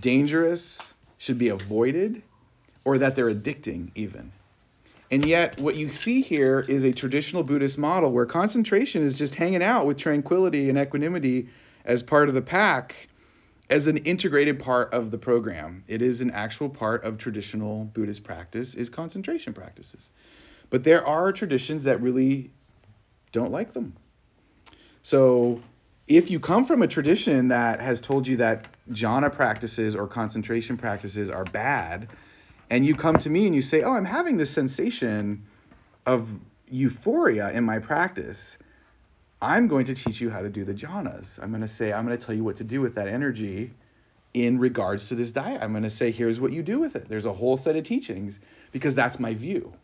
[0.00, 2.22] dangerous, should be avoided,
[2.84, 4.30] or that they're addicting, even.
[5.10, 9.34] And yet, what you see here is a traditional Buddhist model where concentration is just
[9.34, 11.48] hanging out with tranquility and equanimity
[11.84, 13.08] as part of the pack
[13.68, 15.82] as an integrated part of the program.
[15.88, 20.10] It is an actual part of traditional Buddhist practice is concentration practices.
[20.70, 22.50] But there are traditions that really
[23.36, 23.94] don't like them.
[25.02, 25.62] So
[26.08, 30.76] if you come from a tradition that has told you that jhana practices or concentration
[30.76, 32.08] practices are bad,
[32.70, 35.44] and you come to me and you say, "Oh, I'm having this sensation
[36.04, 36.20] of
[36.68, 38.58] euphoria in my practice,"
[39.40, 41.38] I'm going to teach you how to do the jhanas.
[41.42, 43.74] I'm going to say, I'm going to tell you what to do with that energy
[44.32, 45.62] in regards to this diet.
[45.62, 47.08] I'm going to say, here's what you do with it.
[47.08, 48.40] There's a whole set of teachings
[48.72, 49.74] because that's my view.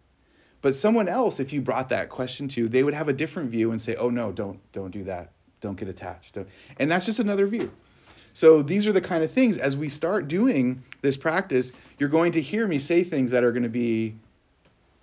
[0.63, 3.73] But someone else, if you brought that question to, they would have a different view
[3.73, 5.33] and say, oh no, don't don't do that.
[5.61, 6.35] Don't get attached.
[6.35, 6.49] Don't.
[6.79, 7.71] And that's just another view.
[8.33, 12.33] So these are the kind of things as we start doing this practice, you're going
[12.33, 14.15] to hear me say things that are going to be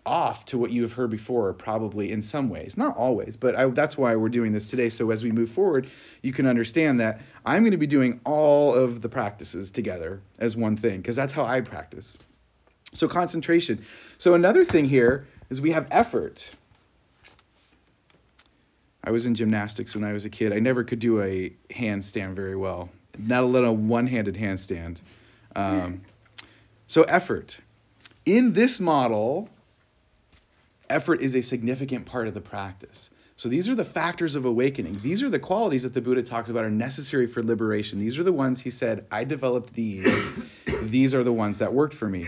[0.06, 3.68] off to what you have heard before, probably in some ways, not always, but I,
[3.68, 4.90] that's why we're doing this today.
[4.90, 5.88] So as we move forward,
[6.24, 10.56] you can understand that I'm going to be doing all of the practices together as
[10.56, 12.18] one thing, because that's how I practice.
[12.94, 13.86] So concentration.
[14.18, 16.52] So another thing here is we have effort.
[19.04, 20.54] I was in gymnastics when I was a kid.
[20.54, 24.98] I never could do a handstand very well, not let a one-handed handstand.
[25.56, 26.02] Um,
[26.88, 27.60] so effort.
[28.26, 29.50] In this model,
[30.90, 33.10] effort is a significant part of the practice.
[33.36, 35.00] So these are the factors of awakening.
[35.02, 37.98] These are the qualities that the Buddha talks about are necessary for liberation.
[37.98, 40.06] These are the ones he said, I developed these.
[40.82, 42.28] these are the ones that worked for me.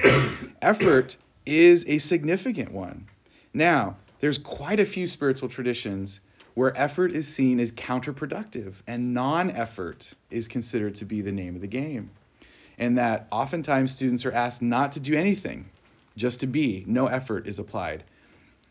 [0.62, 3.08] effort is a significant one.
[3.54, 6.22] Now, there's quite a few spiritual traditions
[6.54, 11.56] where effort is seen as counterproductive and non effort is considered to be the name
[11.56, 12.12] of the game.
[12.78, 15.70] And that oftentimes students are asked not to do anything,
[16.16, 16.84] just to be.
[16.88, 18.04] No effort is applied.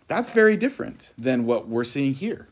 [0.09, 2.49] That's very different than what we're seeing here.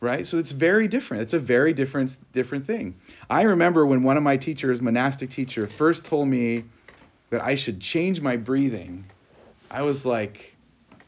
[0.00, 0.26] Right?
[0.26, 1.22] So it's very different.
[1.22, 2.96] It's a very different different thing.
[3.30, 6.64] I remember when one of my teachers, monastic teacher, first told me
[7.32, 9.06] that I should change my breathing.
[9.70, 10.54] I was like,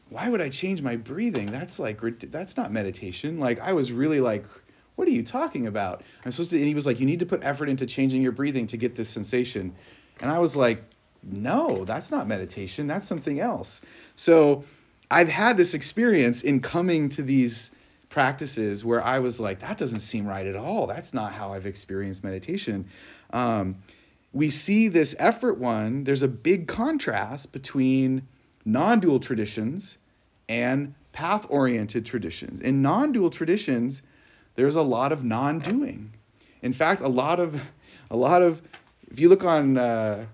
[0.08, 1.44] why would I change my breathing?
[1.52, 2.00] That's like
[2.30, 3.38] that's not meditation.
[3.38, 4.46] Like I was really like,
[4.94, 6.02] what are you talking about?
[6.24, 8.32] I'm supposed to and he was like, you need to put effort into changing your
[8.32, 9.74] breathing to get this sensation.
[10.22, 10.82] And I was like,
[11.22, 12.86] no, that's not meditation.
[12.86, 13.82] That's something else.
[14.16, 14.64] So
[15.10, 17.70] I've had this experience in coming to these
[18.08, 20.86] practices where I was like, that doesn't seem right at all.
[20.86, 22.86] That's not how I've experienced meditation.
[23.30, 23.76] Um,
[24.34, 28.26] we see this effort one, there's a big contrast between
[28.64, 29.96] non dual traditions
[30.48, 32.60] and path oriented traditions.
[32.60, 34.02] In non dual traditions,
[34.56, 36.12] there's a lot of non doing.
[36.62, 37.62] In fact, a lot of,
[38.10, 38.60] a lot of,
[39.10, 40.26] if you look on, uh,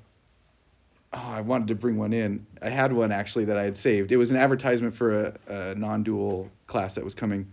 [1.12, 2.46] oh, I wanted to bring one in.
[2.62, 4.12] I had one actually that I had saved.
[4.12, 7.52] It was an advertisement for a, a non dual class that was coming.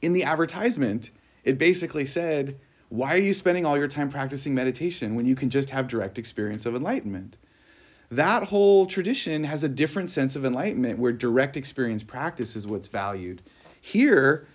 [0.00, 1.10] In the advertisement,
[1.44, 2.58] it basically said,
[2.92, 6.18] Why are you spending all your time practicing meditation when you can just have direct
[6.18, 7.38] experience of enlightenment?
[8.10, 12.88] That whole tradition has a different sense of enlightenment where direct experience practice is what's
[12.88, 13.40] valued.
[13.80, 14.46] Here,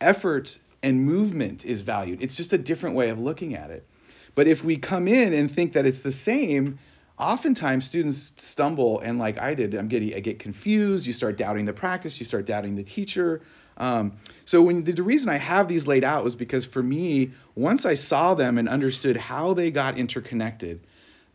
[0.00, 2.22] effort and movement is valued.
[2.22, 3.86] It's just a different way of looking at it.
[4.34, 6.78] But if we come in and think that it's the same,
[7.18, 11.64] oftentimes students stumble and like i did i'm getting i get confused you start doubting
[11.64, 13.40] the practice you start doubting the teacher
[13.76, 14.12] um,
[14.44, 17.84] so when the, the reason i have these laid out was because for me once
[17.84, 20.80] i saw them and understood how they got interconnected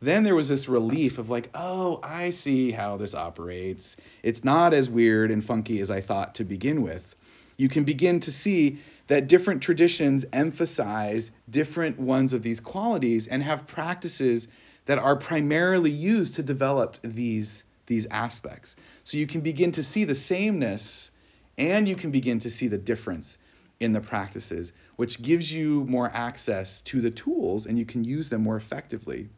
[0.03, 3.95] then there was this relief of like oh i see how this operates.
[4.21, 7.15] It's not as weird and funky as i thought to begin with.
[7.55, 13.43] You can begin to see that different traditions emphasize different ones of these qualities and
[13.43, 14.47] have practices
[14.85, 18.75] that are primarily used to develop these, these aspects.
[19.03, 21.11] So you can begin to see the sameness
[21.57, 23.37] and you can begin to see the difference
[23.79, 28.29] in the practices, which gives you more access to the tools and you can use
[28.29, 29.29] them more effectively.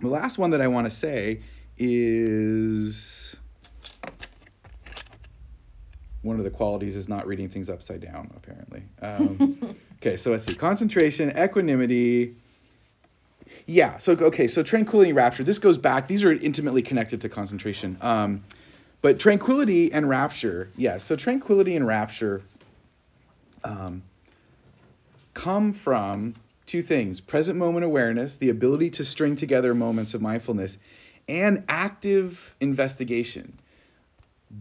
[0.00, 1.42] The last one that I want to say
[1.78, 3.36] is
[6.22, 8.82] one of the qualities is not reading things upside down, apparently.
[9.00, 12.36] Um, okay, so let's see concentration, equanimity,
[13.66, 13.98] yeah.
[13.98, 14.46] So okay.
[14.46, 15.44] So tranquility and rapture.
[15.44, 16.08] This goes back.
[16.08, 17.96] These are intimately connected to concentration.
[18.00, 18.44] Um,
[19.00, 20.68] but tranquility and rapture.
[20.76, 20.92] Yes.
[20.92, 22.42] Yeah, so tranquility and rapture.
[23.64, 24.02] Um,
[25.34, 26.34] come from
[26.66, 30.78] two things: present moment awareness, the ability to string together moments of mindfulness,
[31.28, 33.58] and active investigation.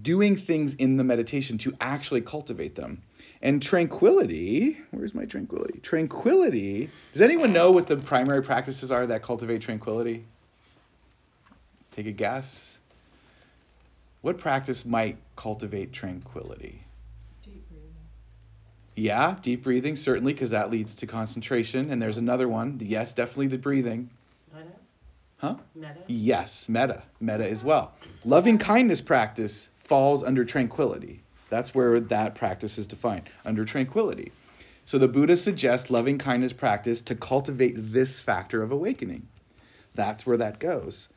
[0.02, 3.02] Doing things in the meditation to actually cultivate them.
[3.42, 5.80] And tranquility, where's my tranquility?
[5.80, 10.26] Tranquility, does anyone know what the primary practices are that cultivate tranquility?
[11.92, 12.80] Take a guess.
[14.22, 16.84] What practice might cultivate tranquility?
[19.02, 21.90] Yeah, deep breathing, certainly, because that leads to concentration.
[21.90, 22.78] And there's another one.
[22.80, 24.12] Yes, definitely the breathing.
[24.54, 24.68] Metta?
[25.38, 25.56] Huh?
[25.74, 26.02] Metta?
[26.06, 27.02] Yes, metta.
[27.20, 27.94] Metta as well.
[28.24, 31.24] Loving kindness practice falls under tranquility.
[31.50, 34.34] That's where that practice is defined under tranquility.
[34.86, 39.28] So the Buddha suggests loving kindness practice to cultivate this factor of awakening.
[39.96, 41.10] That's where that goes.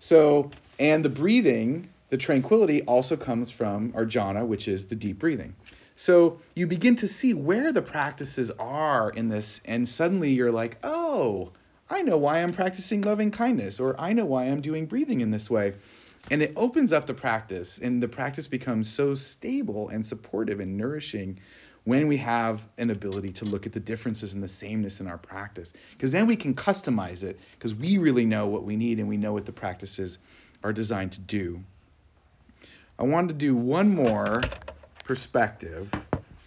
[0.00, 5.18] So, and the breathing, the tranquility also comes from our jhana, which is the deep
[5.18, 5.54] breathing.
[5.96, 10.76] So you begin to see where the practices are in this, and suddenly you're like,
[10.84, 11.52] oh,
[11.88, 15.30] I know why I'm practicing loving kindness, or I know why I'm doing breathing in
[15.30, 15.74] this way.
[16.30, 20.76] And it opens up the practice, and the practice becomes so stable and supportive and
[20.76, 21.38] nourishing
[21.84, 25.18] when we have an ability to look at the differences and the sameness in our
[25.18, 25.72] practice.
[25.92, 29.16] Because then we can customize it because we really know what we need and we
[29.16, 30.18] know what the practices
[30.64, 31.62] are designed to do.
[32.98, 34.42] I wanted to do one more
[35.06, 35.90] perspective,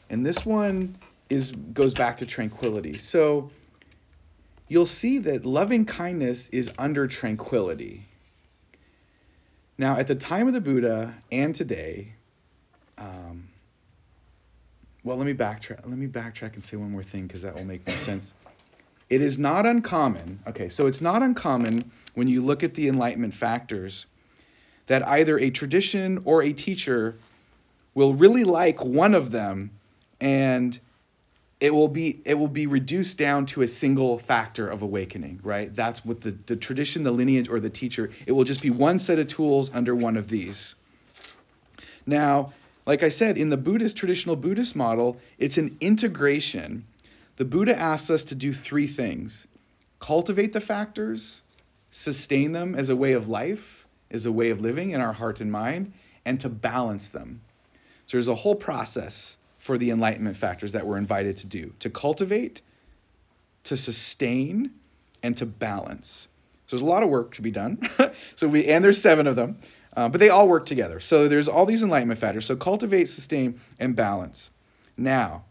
[0.09, 0.97] and this one
[1.29, 2.93] is goes back to tranquility.
[2.93, 3.51] So
[4.67, 8.05] you'll see that loving kindness is under tranquility.
[9.77, 12.13] Now, at the time of the Buddha and today,
[12.97, 13.47] um,
[15.03, 15.87] well, let me backtrack.
[15.87, 18.33] Let me backtrack and say one more thing because that will make more sense.
[19.09, 20.39] It is not uncommon.
[20.47, 24.05] Okay, so it's not uncommon when you look at the enlightenment factors
[24.87, 27.15] that either a tradition or a teacher
[27.93, 29.71] will really like one of them
[30.19, 30.79] and
[31.59, 35.73] it will be it will be reduced down to a single factor of awakening right?
[35.73, 38.99] That's what the, the tradition the lineage or the teacher it will just be one
[38.99, 40.75] set of tools under one of these.
[42.05, 42.53] Now
[42.85, 46.85] like i said in the buddhist traditional buddhist model it's an integration.
[47.37, 49.47] The buddha asks us to do three things.
[49.99, 51.41] Cultivate the factors
[51.91, 55.39] sustain them as a way of life as a way of living in our heart
[55.39, 55.93] and mind
[56.25, 57.41] and to balance them.
[58.09, 61.91] So there's a whole process for the enlightenment factors that we're invited to do to
[61.91, 62.61] cultivate,
[63.65, 64.71] to sustain,
[65.21, 66.27] and to balance.
[66.65, 67.87] So there's a lot of work to be done.
[68.35, 69.59] so we and there's seven of them,
[69.95, 70.99] uh, but they all work together.
[70.99, 72.47] So there's all these enlightenment factors.
[72.47, 74.49] So cultivate, sustain, and balance.
[74.97, 75.43] Now,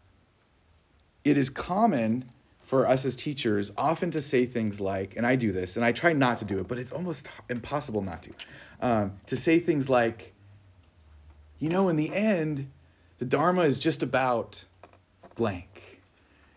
[1.22, 2.24] it is common
[2.64, 5.92] for us as teachers often to say things like, and I do this, and I
[5.92, 8.30] try not to do it, but it's almost impossible not to,
[8.80, 10.34] um, to say things like,
[11.58, 12.70] you know, in the end,
[13.18, 14.64] the Dharma is just about
[15.34, 16.00] blank.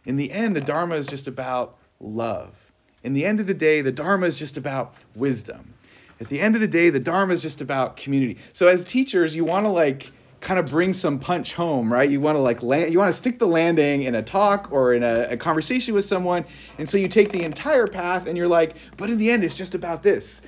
[0.05, 2.71] In the end, the Dharma is just about love.
[3.03, 5.73] In the end of the day, the Dharma is just about wisdom.
[6.19, 8.37] At the end of the day, the Dharma is just about community.
[8.53, 12.09] So as teachers, you want to like kind of bring some punch home, right?
[12.09, 14.93] You want to like land, you want to stick the landing in a talk or
[14.93, 16.45] in a, a, conversation with someone,
[16.79, 19.55] and so you take the entire path, and you're like, but in the end, it's
[19.55, 20.41] just about this.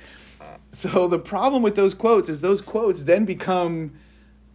[0.72, 3.92] So the problem with those quotes is those quotes then become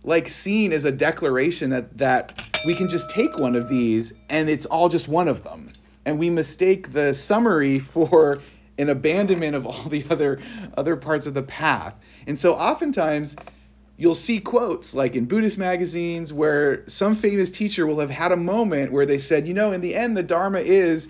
[0.09, 4.49] like seen as a declaration that that we can just take one of these and
[4.49, 5.71] it's all just one of them,
[6.03, 8.39] and we mistake the summary for
[8.79, 10.39] an abandonment of all the other
[10.75, 11.97] other parts of the path.
[12.25, 13.35] And so oftentimes
[13.97, 18.37] you'll see quotes like in Buddhist magazines where some famous teacher will have had a
[18.37, 21.09] moment where they said, you know, in the end, the Dharma is,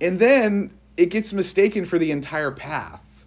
[0.00, 3.24] and then it gets mistaken for the entire path.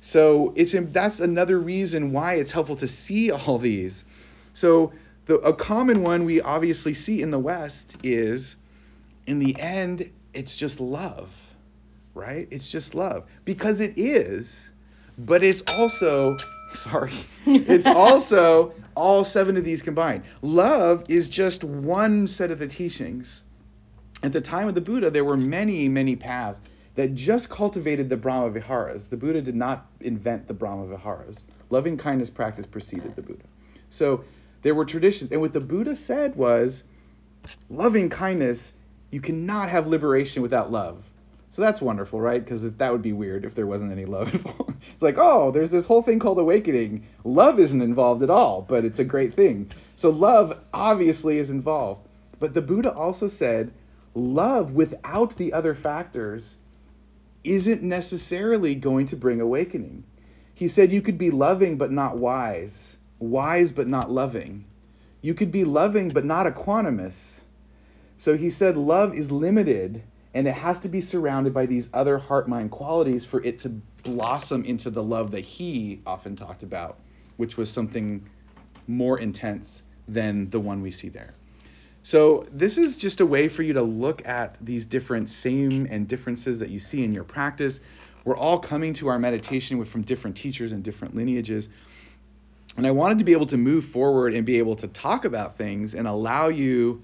[0.00, 4.04] So it's that's another reason why it's helpful to see all these.
[4.52, 4.92] So
[5.26, 8.56] the a common one we obviously see in the West is,
[9.26, 11.30] in the end, it's just love,
[12.14, 12.48] right?
[12.50, 14.72] It's just love because it is,
[15.18, 16.36] but it's also
[16.74, 17.12] Sorry.
[17.46, 20.24] it's also all seven of these combined.
[20.42, 23.42] Love is just one set of the teachings.
[24.22, 26.60] At the time of the Buddha, there were many, many paths
[26.94, 29.08] that just cultivated the Brahma Viharas.
[29.08, 31.46] The Buddha did not invent the Brahma Viharas.
[31.70, 33.44] Loving kindness practice preceded the Buddha.
[33.88, 34.24] So
[34.62, 35.30] there were traditions.
[35.30, 36.84] And what the Buddha said was
[37.68, 38.72] loving kindness,
[39.10, 41.10] you cannot have liberation without love.
[41.48, 42.42] So that's wonderful, right?
[42.42, 44.74] Because that would be weird if there wasn't any love involved.
[44.92, 47.04] it's like, oh, there's this whole thing called awakening.
[47.24, 49.68] Love isn't involved at all, but it's a great thing.
[49.96, 52.06] So love obviously is involved.
[52.38, 53.72] But the Buddha also said
[54.14, 56.56] love without the other factors
[57.42, 60.04] isn't necessarily going to bring awakening.
[60.54, 64.64] He said you could be loving but not wise, wise but not loving.
[65.22, 67.42] You could be loving but not equanimous.
[68.16, 70.02] So he said love is limited
[70.34, 73.68] and it has to be surrounded by these other heart mind qualities for it to
[74.02, 76.98] blossom into the love that he often talked about,
[77.36, 78.28] which was something
[78.86, 81.34] more intense than the one we see there.
[82.02, 86.08] So, this is just a way for you to look at these different same and
[86.08, 87.80] differences that you see in your practice.
[88.24, 91.68] We're all coming to our meditation with, from different teachers and different lineages.
[92.80, 95.58] And I wanted to be able to move forward and be able to talk about
[95.58, 97.02] things and allow you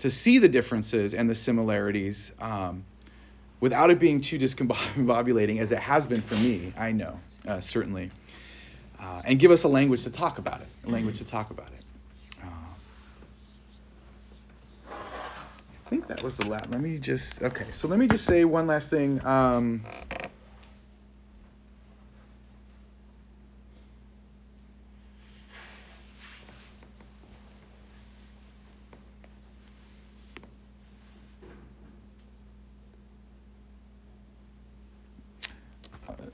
[0.00, 2.84] to see the differences and the similarities um,
[3.58, 7.18] without it being too discombobulating as it has been for me, I know,
[7.48, 8.10] uh, certainly.
[9.00, 11.68] Uh, and give us a language to talk about it, a language to talk about
[11.68, 11.80] it.
[12.42, 12.46] Uh,
[14.92, 16.70] I think that was the last.
[16.70, 19.24] Let me just, okay, so let me just say one last thing.
[19.24, 19.86] Um,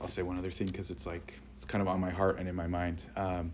[0.11, 2.55] say one other thing because it's like it's kind of on my heart and in
[2.55, 3.03] my mind.
[3.15, 3.53] Um,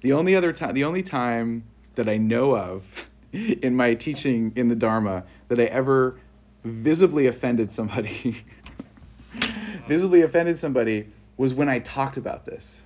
[0.00, 1.64] the only other time, the only time
[1.94, 2.86] that I know of
[3.32, 6.18] in my teaching in the Dharma that I ever
[6.64, 8.44] visibly offended somebody,
[9.86, 12.80] visibly offended somebody was when I talked about this.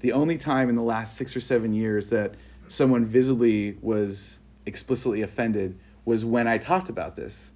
[0.00, 2.34] The only time in the last six or seven years that
[2.68, 7.50] someone visibly was explicitly offended was when I talked about this.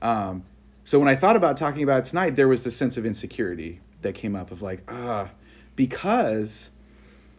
[0.00, 0.44] Um,
[0.84, 3.80] so when I thought about talking about it tonight, there was this sense of insecurity
[4.02, 5.28] that came up of like ah
[5.76, 6.70] because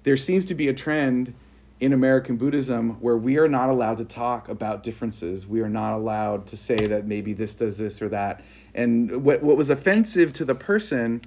[0.03, 1.33] there seems to be a trend
[1.79, 5.47] in American Buddhism where we are not allowed to talk about differences.
[5.47, 8.43] We are not allowed to say that maybe this does this or that.
[8.73, 11.21] And what what was offensive to the person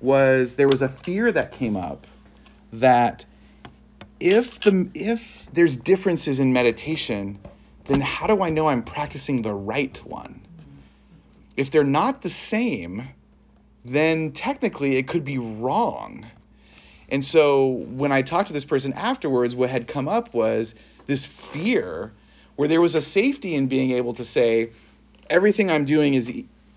[0.00, 2.06] was there was a fear that came up
[2.72, 3.24] that
[4.20, 7.38] if the if there's differences in meditation,
[7.84, 10.40] then how do I know I'm practicing the right one?
[11.56, 13.08] If they're not the same,
[13.86, 16.26] then technically it could be wrong.
[17.08, 20.74] And so when I talked to this person afterwards, what had come up was
[21.06, 22.12] this fear
[22.56, 24.70] where there was a safety in being able to say,
[25.30, 26.32] everything I'm doing is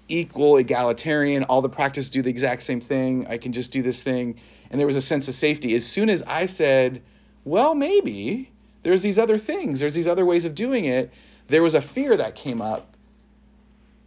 [0.08, 4.04] equal, egalitarian, all the practice do the exact same thing, I can just do this
[4.04, 4.40] thing.
[4.70, 5.76] And there was a sense of safety.
[5.76, 7.02] As soon as I said,
[7.46, 8.52] well, maybe
[8.84, 11.12] there's these other things, there's these other ways of doing it.
[11.48, 12.96] There was a fear that came up.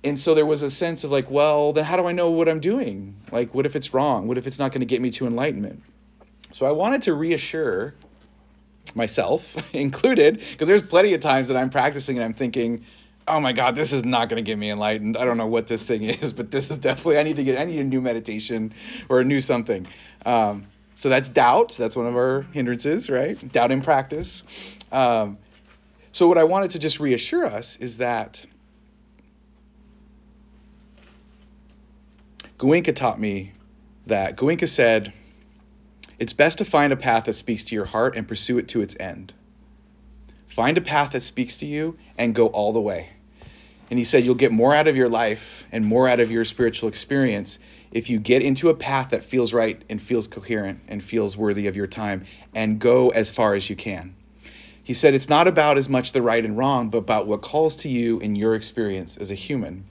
[0.04, 2.48] And so there was a sense of like, well, then how do I know what
[2.48, 3.14] I'm doing?
[3.30, 4.26] Like, what if it's wrong?
[4.26, 5.82] What if it's not going to get me to enlightenment?
[6.50, 7.94] So I wanted to reassure
[8.94, 12.84] myself included, because there's plenty of times that I'm practicing and I'm thinking,
[13.28, 15.66] oh my god this is not going to get me enlightened i don't know what
[15.66, 18.00] this thing is but this is definitely i need to get i need a new
[18.00, 18.72] meditation
[19.08, 19.86] or a new something
[20.26, 24.42] um, so that's doubt that's one of our hindrances right doubt in practice
[24.90, 25.38] um,
[26.10, 28.44] so what i wanted to just reassure us is that
[32.62, 33.52] Goenka taught me
[34.06, 35.12] that Goenka said
[36.18, 38.80] it's best to find a path that speaks to your heart and pursue it to
[38.80, 39.34] its end
[40.52, 43.08] Find a path that speaks to you and go all the way.
[43.88, 46.44] And he said, You'll get more out of your life and more out of your
[46.44, 47.58] spiritual experience
[47.90, 51.66] if you get into a path that feels right and feels coherent and feels worthy
[51.66, 54.14] of your time and go as far as you can.
[54.84, 57.74] He said, It's not about as much the right and wrong, but about what calls
[57.76, 59.86] to you in your experience as a human.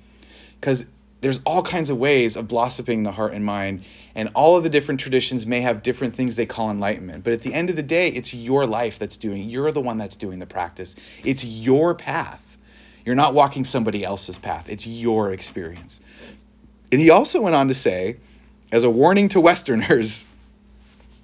[0.59, 0.85] Because
[1.21, 3.83] there's all kinds of ways of blossoming the heart and mind
[4.15, 7.41] and all of the different traditions may have different things they call enlightenment but at
[7.41, 10.39] the end of the day it's your life that's doing you're the one that's doing
[10.39, 10.95] the practice.
[11.23, 12.57] It's your path.
[13.05, 14.69] You're not walking somebody else's path.
[14.69, 16.01] It's your experience.
[16.91, 18.17] And he also went on to say
[18.71, 20.25] as a warning to westerners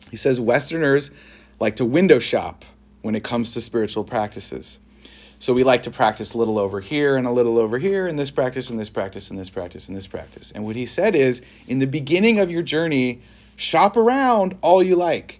[0.09, 1.11] he says westerners
[1.59, 2.63] like to window shop
[3.01, 4.79] when it comes to spiritual practices
[5.39, 8.17] so we like to practice a little over here and a little over here, and
[8.17, 10.51] this practice and this practice and this practice and this practice.
[10.51, 13.21] And what he said is in the beginning of your journey,
[13.55, 15.39] shop around all you like.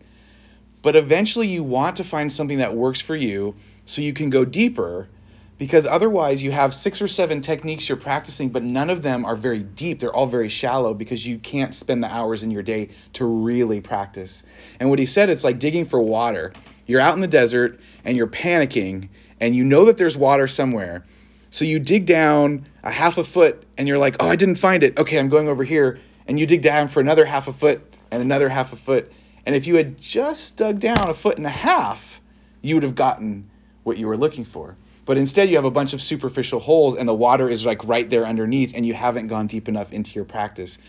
[0.81, 4.45] But eventually you want to find something that works for you so you can go
[4.45, 5.09] deeper
[5.57, 9.35] because otherwise you have six or seven techniques you're practicing but none of them are
[9.35, 12.89] very deep they're all very shallow because you can't spend the hours in your day
[13.13, 14.43] to really practice
[14.79, 16.53] and what he said it's like digging for water
[16.85, 19.09] you're out in the desert and you're panicking
[19.39, 21.03] and you know that there's water somewhere.
[21.49, 24.83] So you dig down a half a foot and you're like, oh, I didn't find
[24.83, 24.97] it.
[24.97, 25.99] Okay, I'm going over here.
[26.27, 27.81] And you dig down for another half a foot
[28.11, 29.11] and another half a foot.
[29.45, 32.21] And if you had just dug down a foot and a half,
[32.61, 33.49] you would have gotten
[33.83, 34.75] what you were looking for.
[35.05, 38.09] But instead, you have a bunch of superficial holes and the water is like right
[38.09, 40.79] there underneath, and you haven't gone deep enough into your practice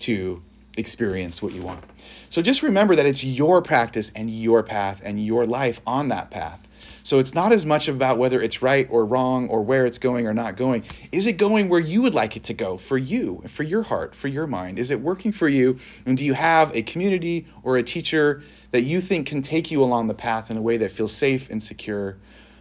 [0.00, 0.42] to
[0.78, 1.84] experience what you want.
[2.30, 6.30] So just remember that it's your practice and your path and your life on that
[6.30, 6.67] path.
[7.08, 10.26] So it's not as much about whether it's right or wrong or where it's going
[10.26, 10.84] or not going.
[11.10, 14.14] Is it going where you would like it to go for you, for your heart,
[14.14, 14.78] for your mind?
[14.78, 15.78] Is it working for you?
[16.04, 18.42] And do you have a community or a teacher
[18.72, 21.48] that you think can take you along the path in a way that feels safe
[21.48, 22.18] and secure?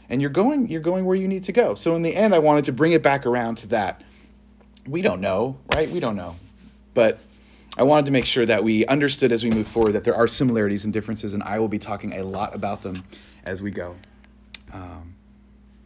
[0.07, 1.75] And you're going you're going where you need to go.
[1.75, 4.01] So in the end I wanted to bring it back around to that.
[4.87, 5.89] We don't know, right?
[5.89, 6.37] We don't know.
[6.93, 7.19] But
[7.77, 10.25] I wanted to make sure that we understood as we move forward that there are
[10.25, 13.03] similarities and differences, and I will be talking a lot about them
[13.43, 13.97] as we go.
[14.73, 15.15] Um,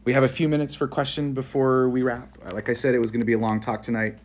[0.03, 2.37] we have a few minutes for question before we wrap.
[2.51, 4.17] Like I said, it was going to be a long talk tonight,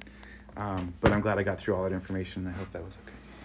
[0.56, 2.46] um, but I'm glad I got through all that information.
[2.46, 2.94] I hope that was.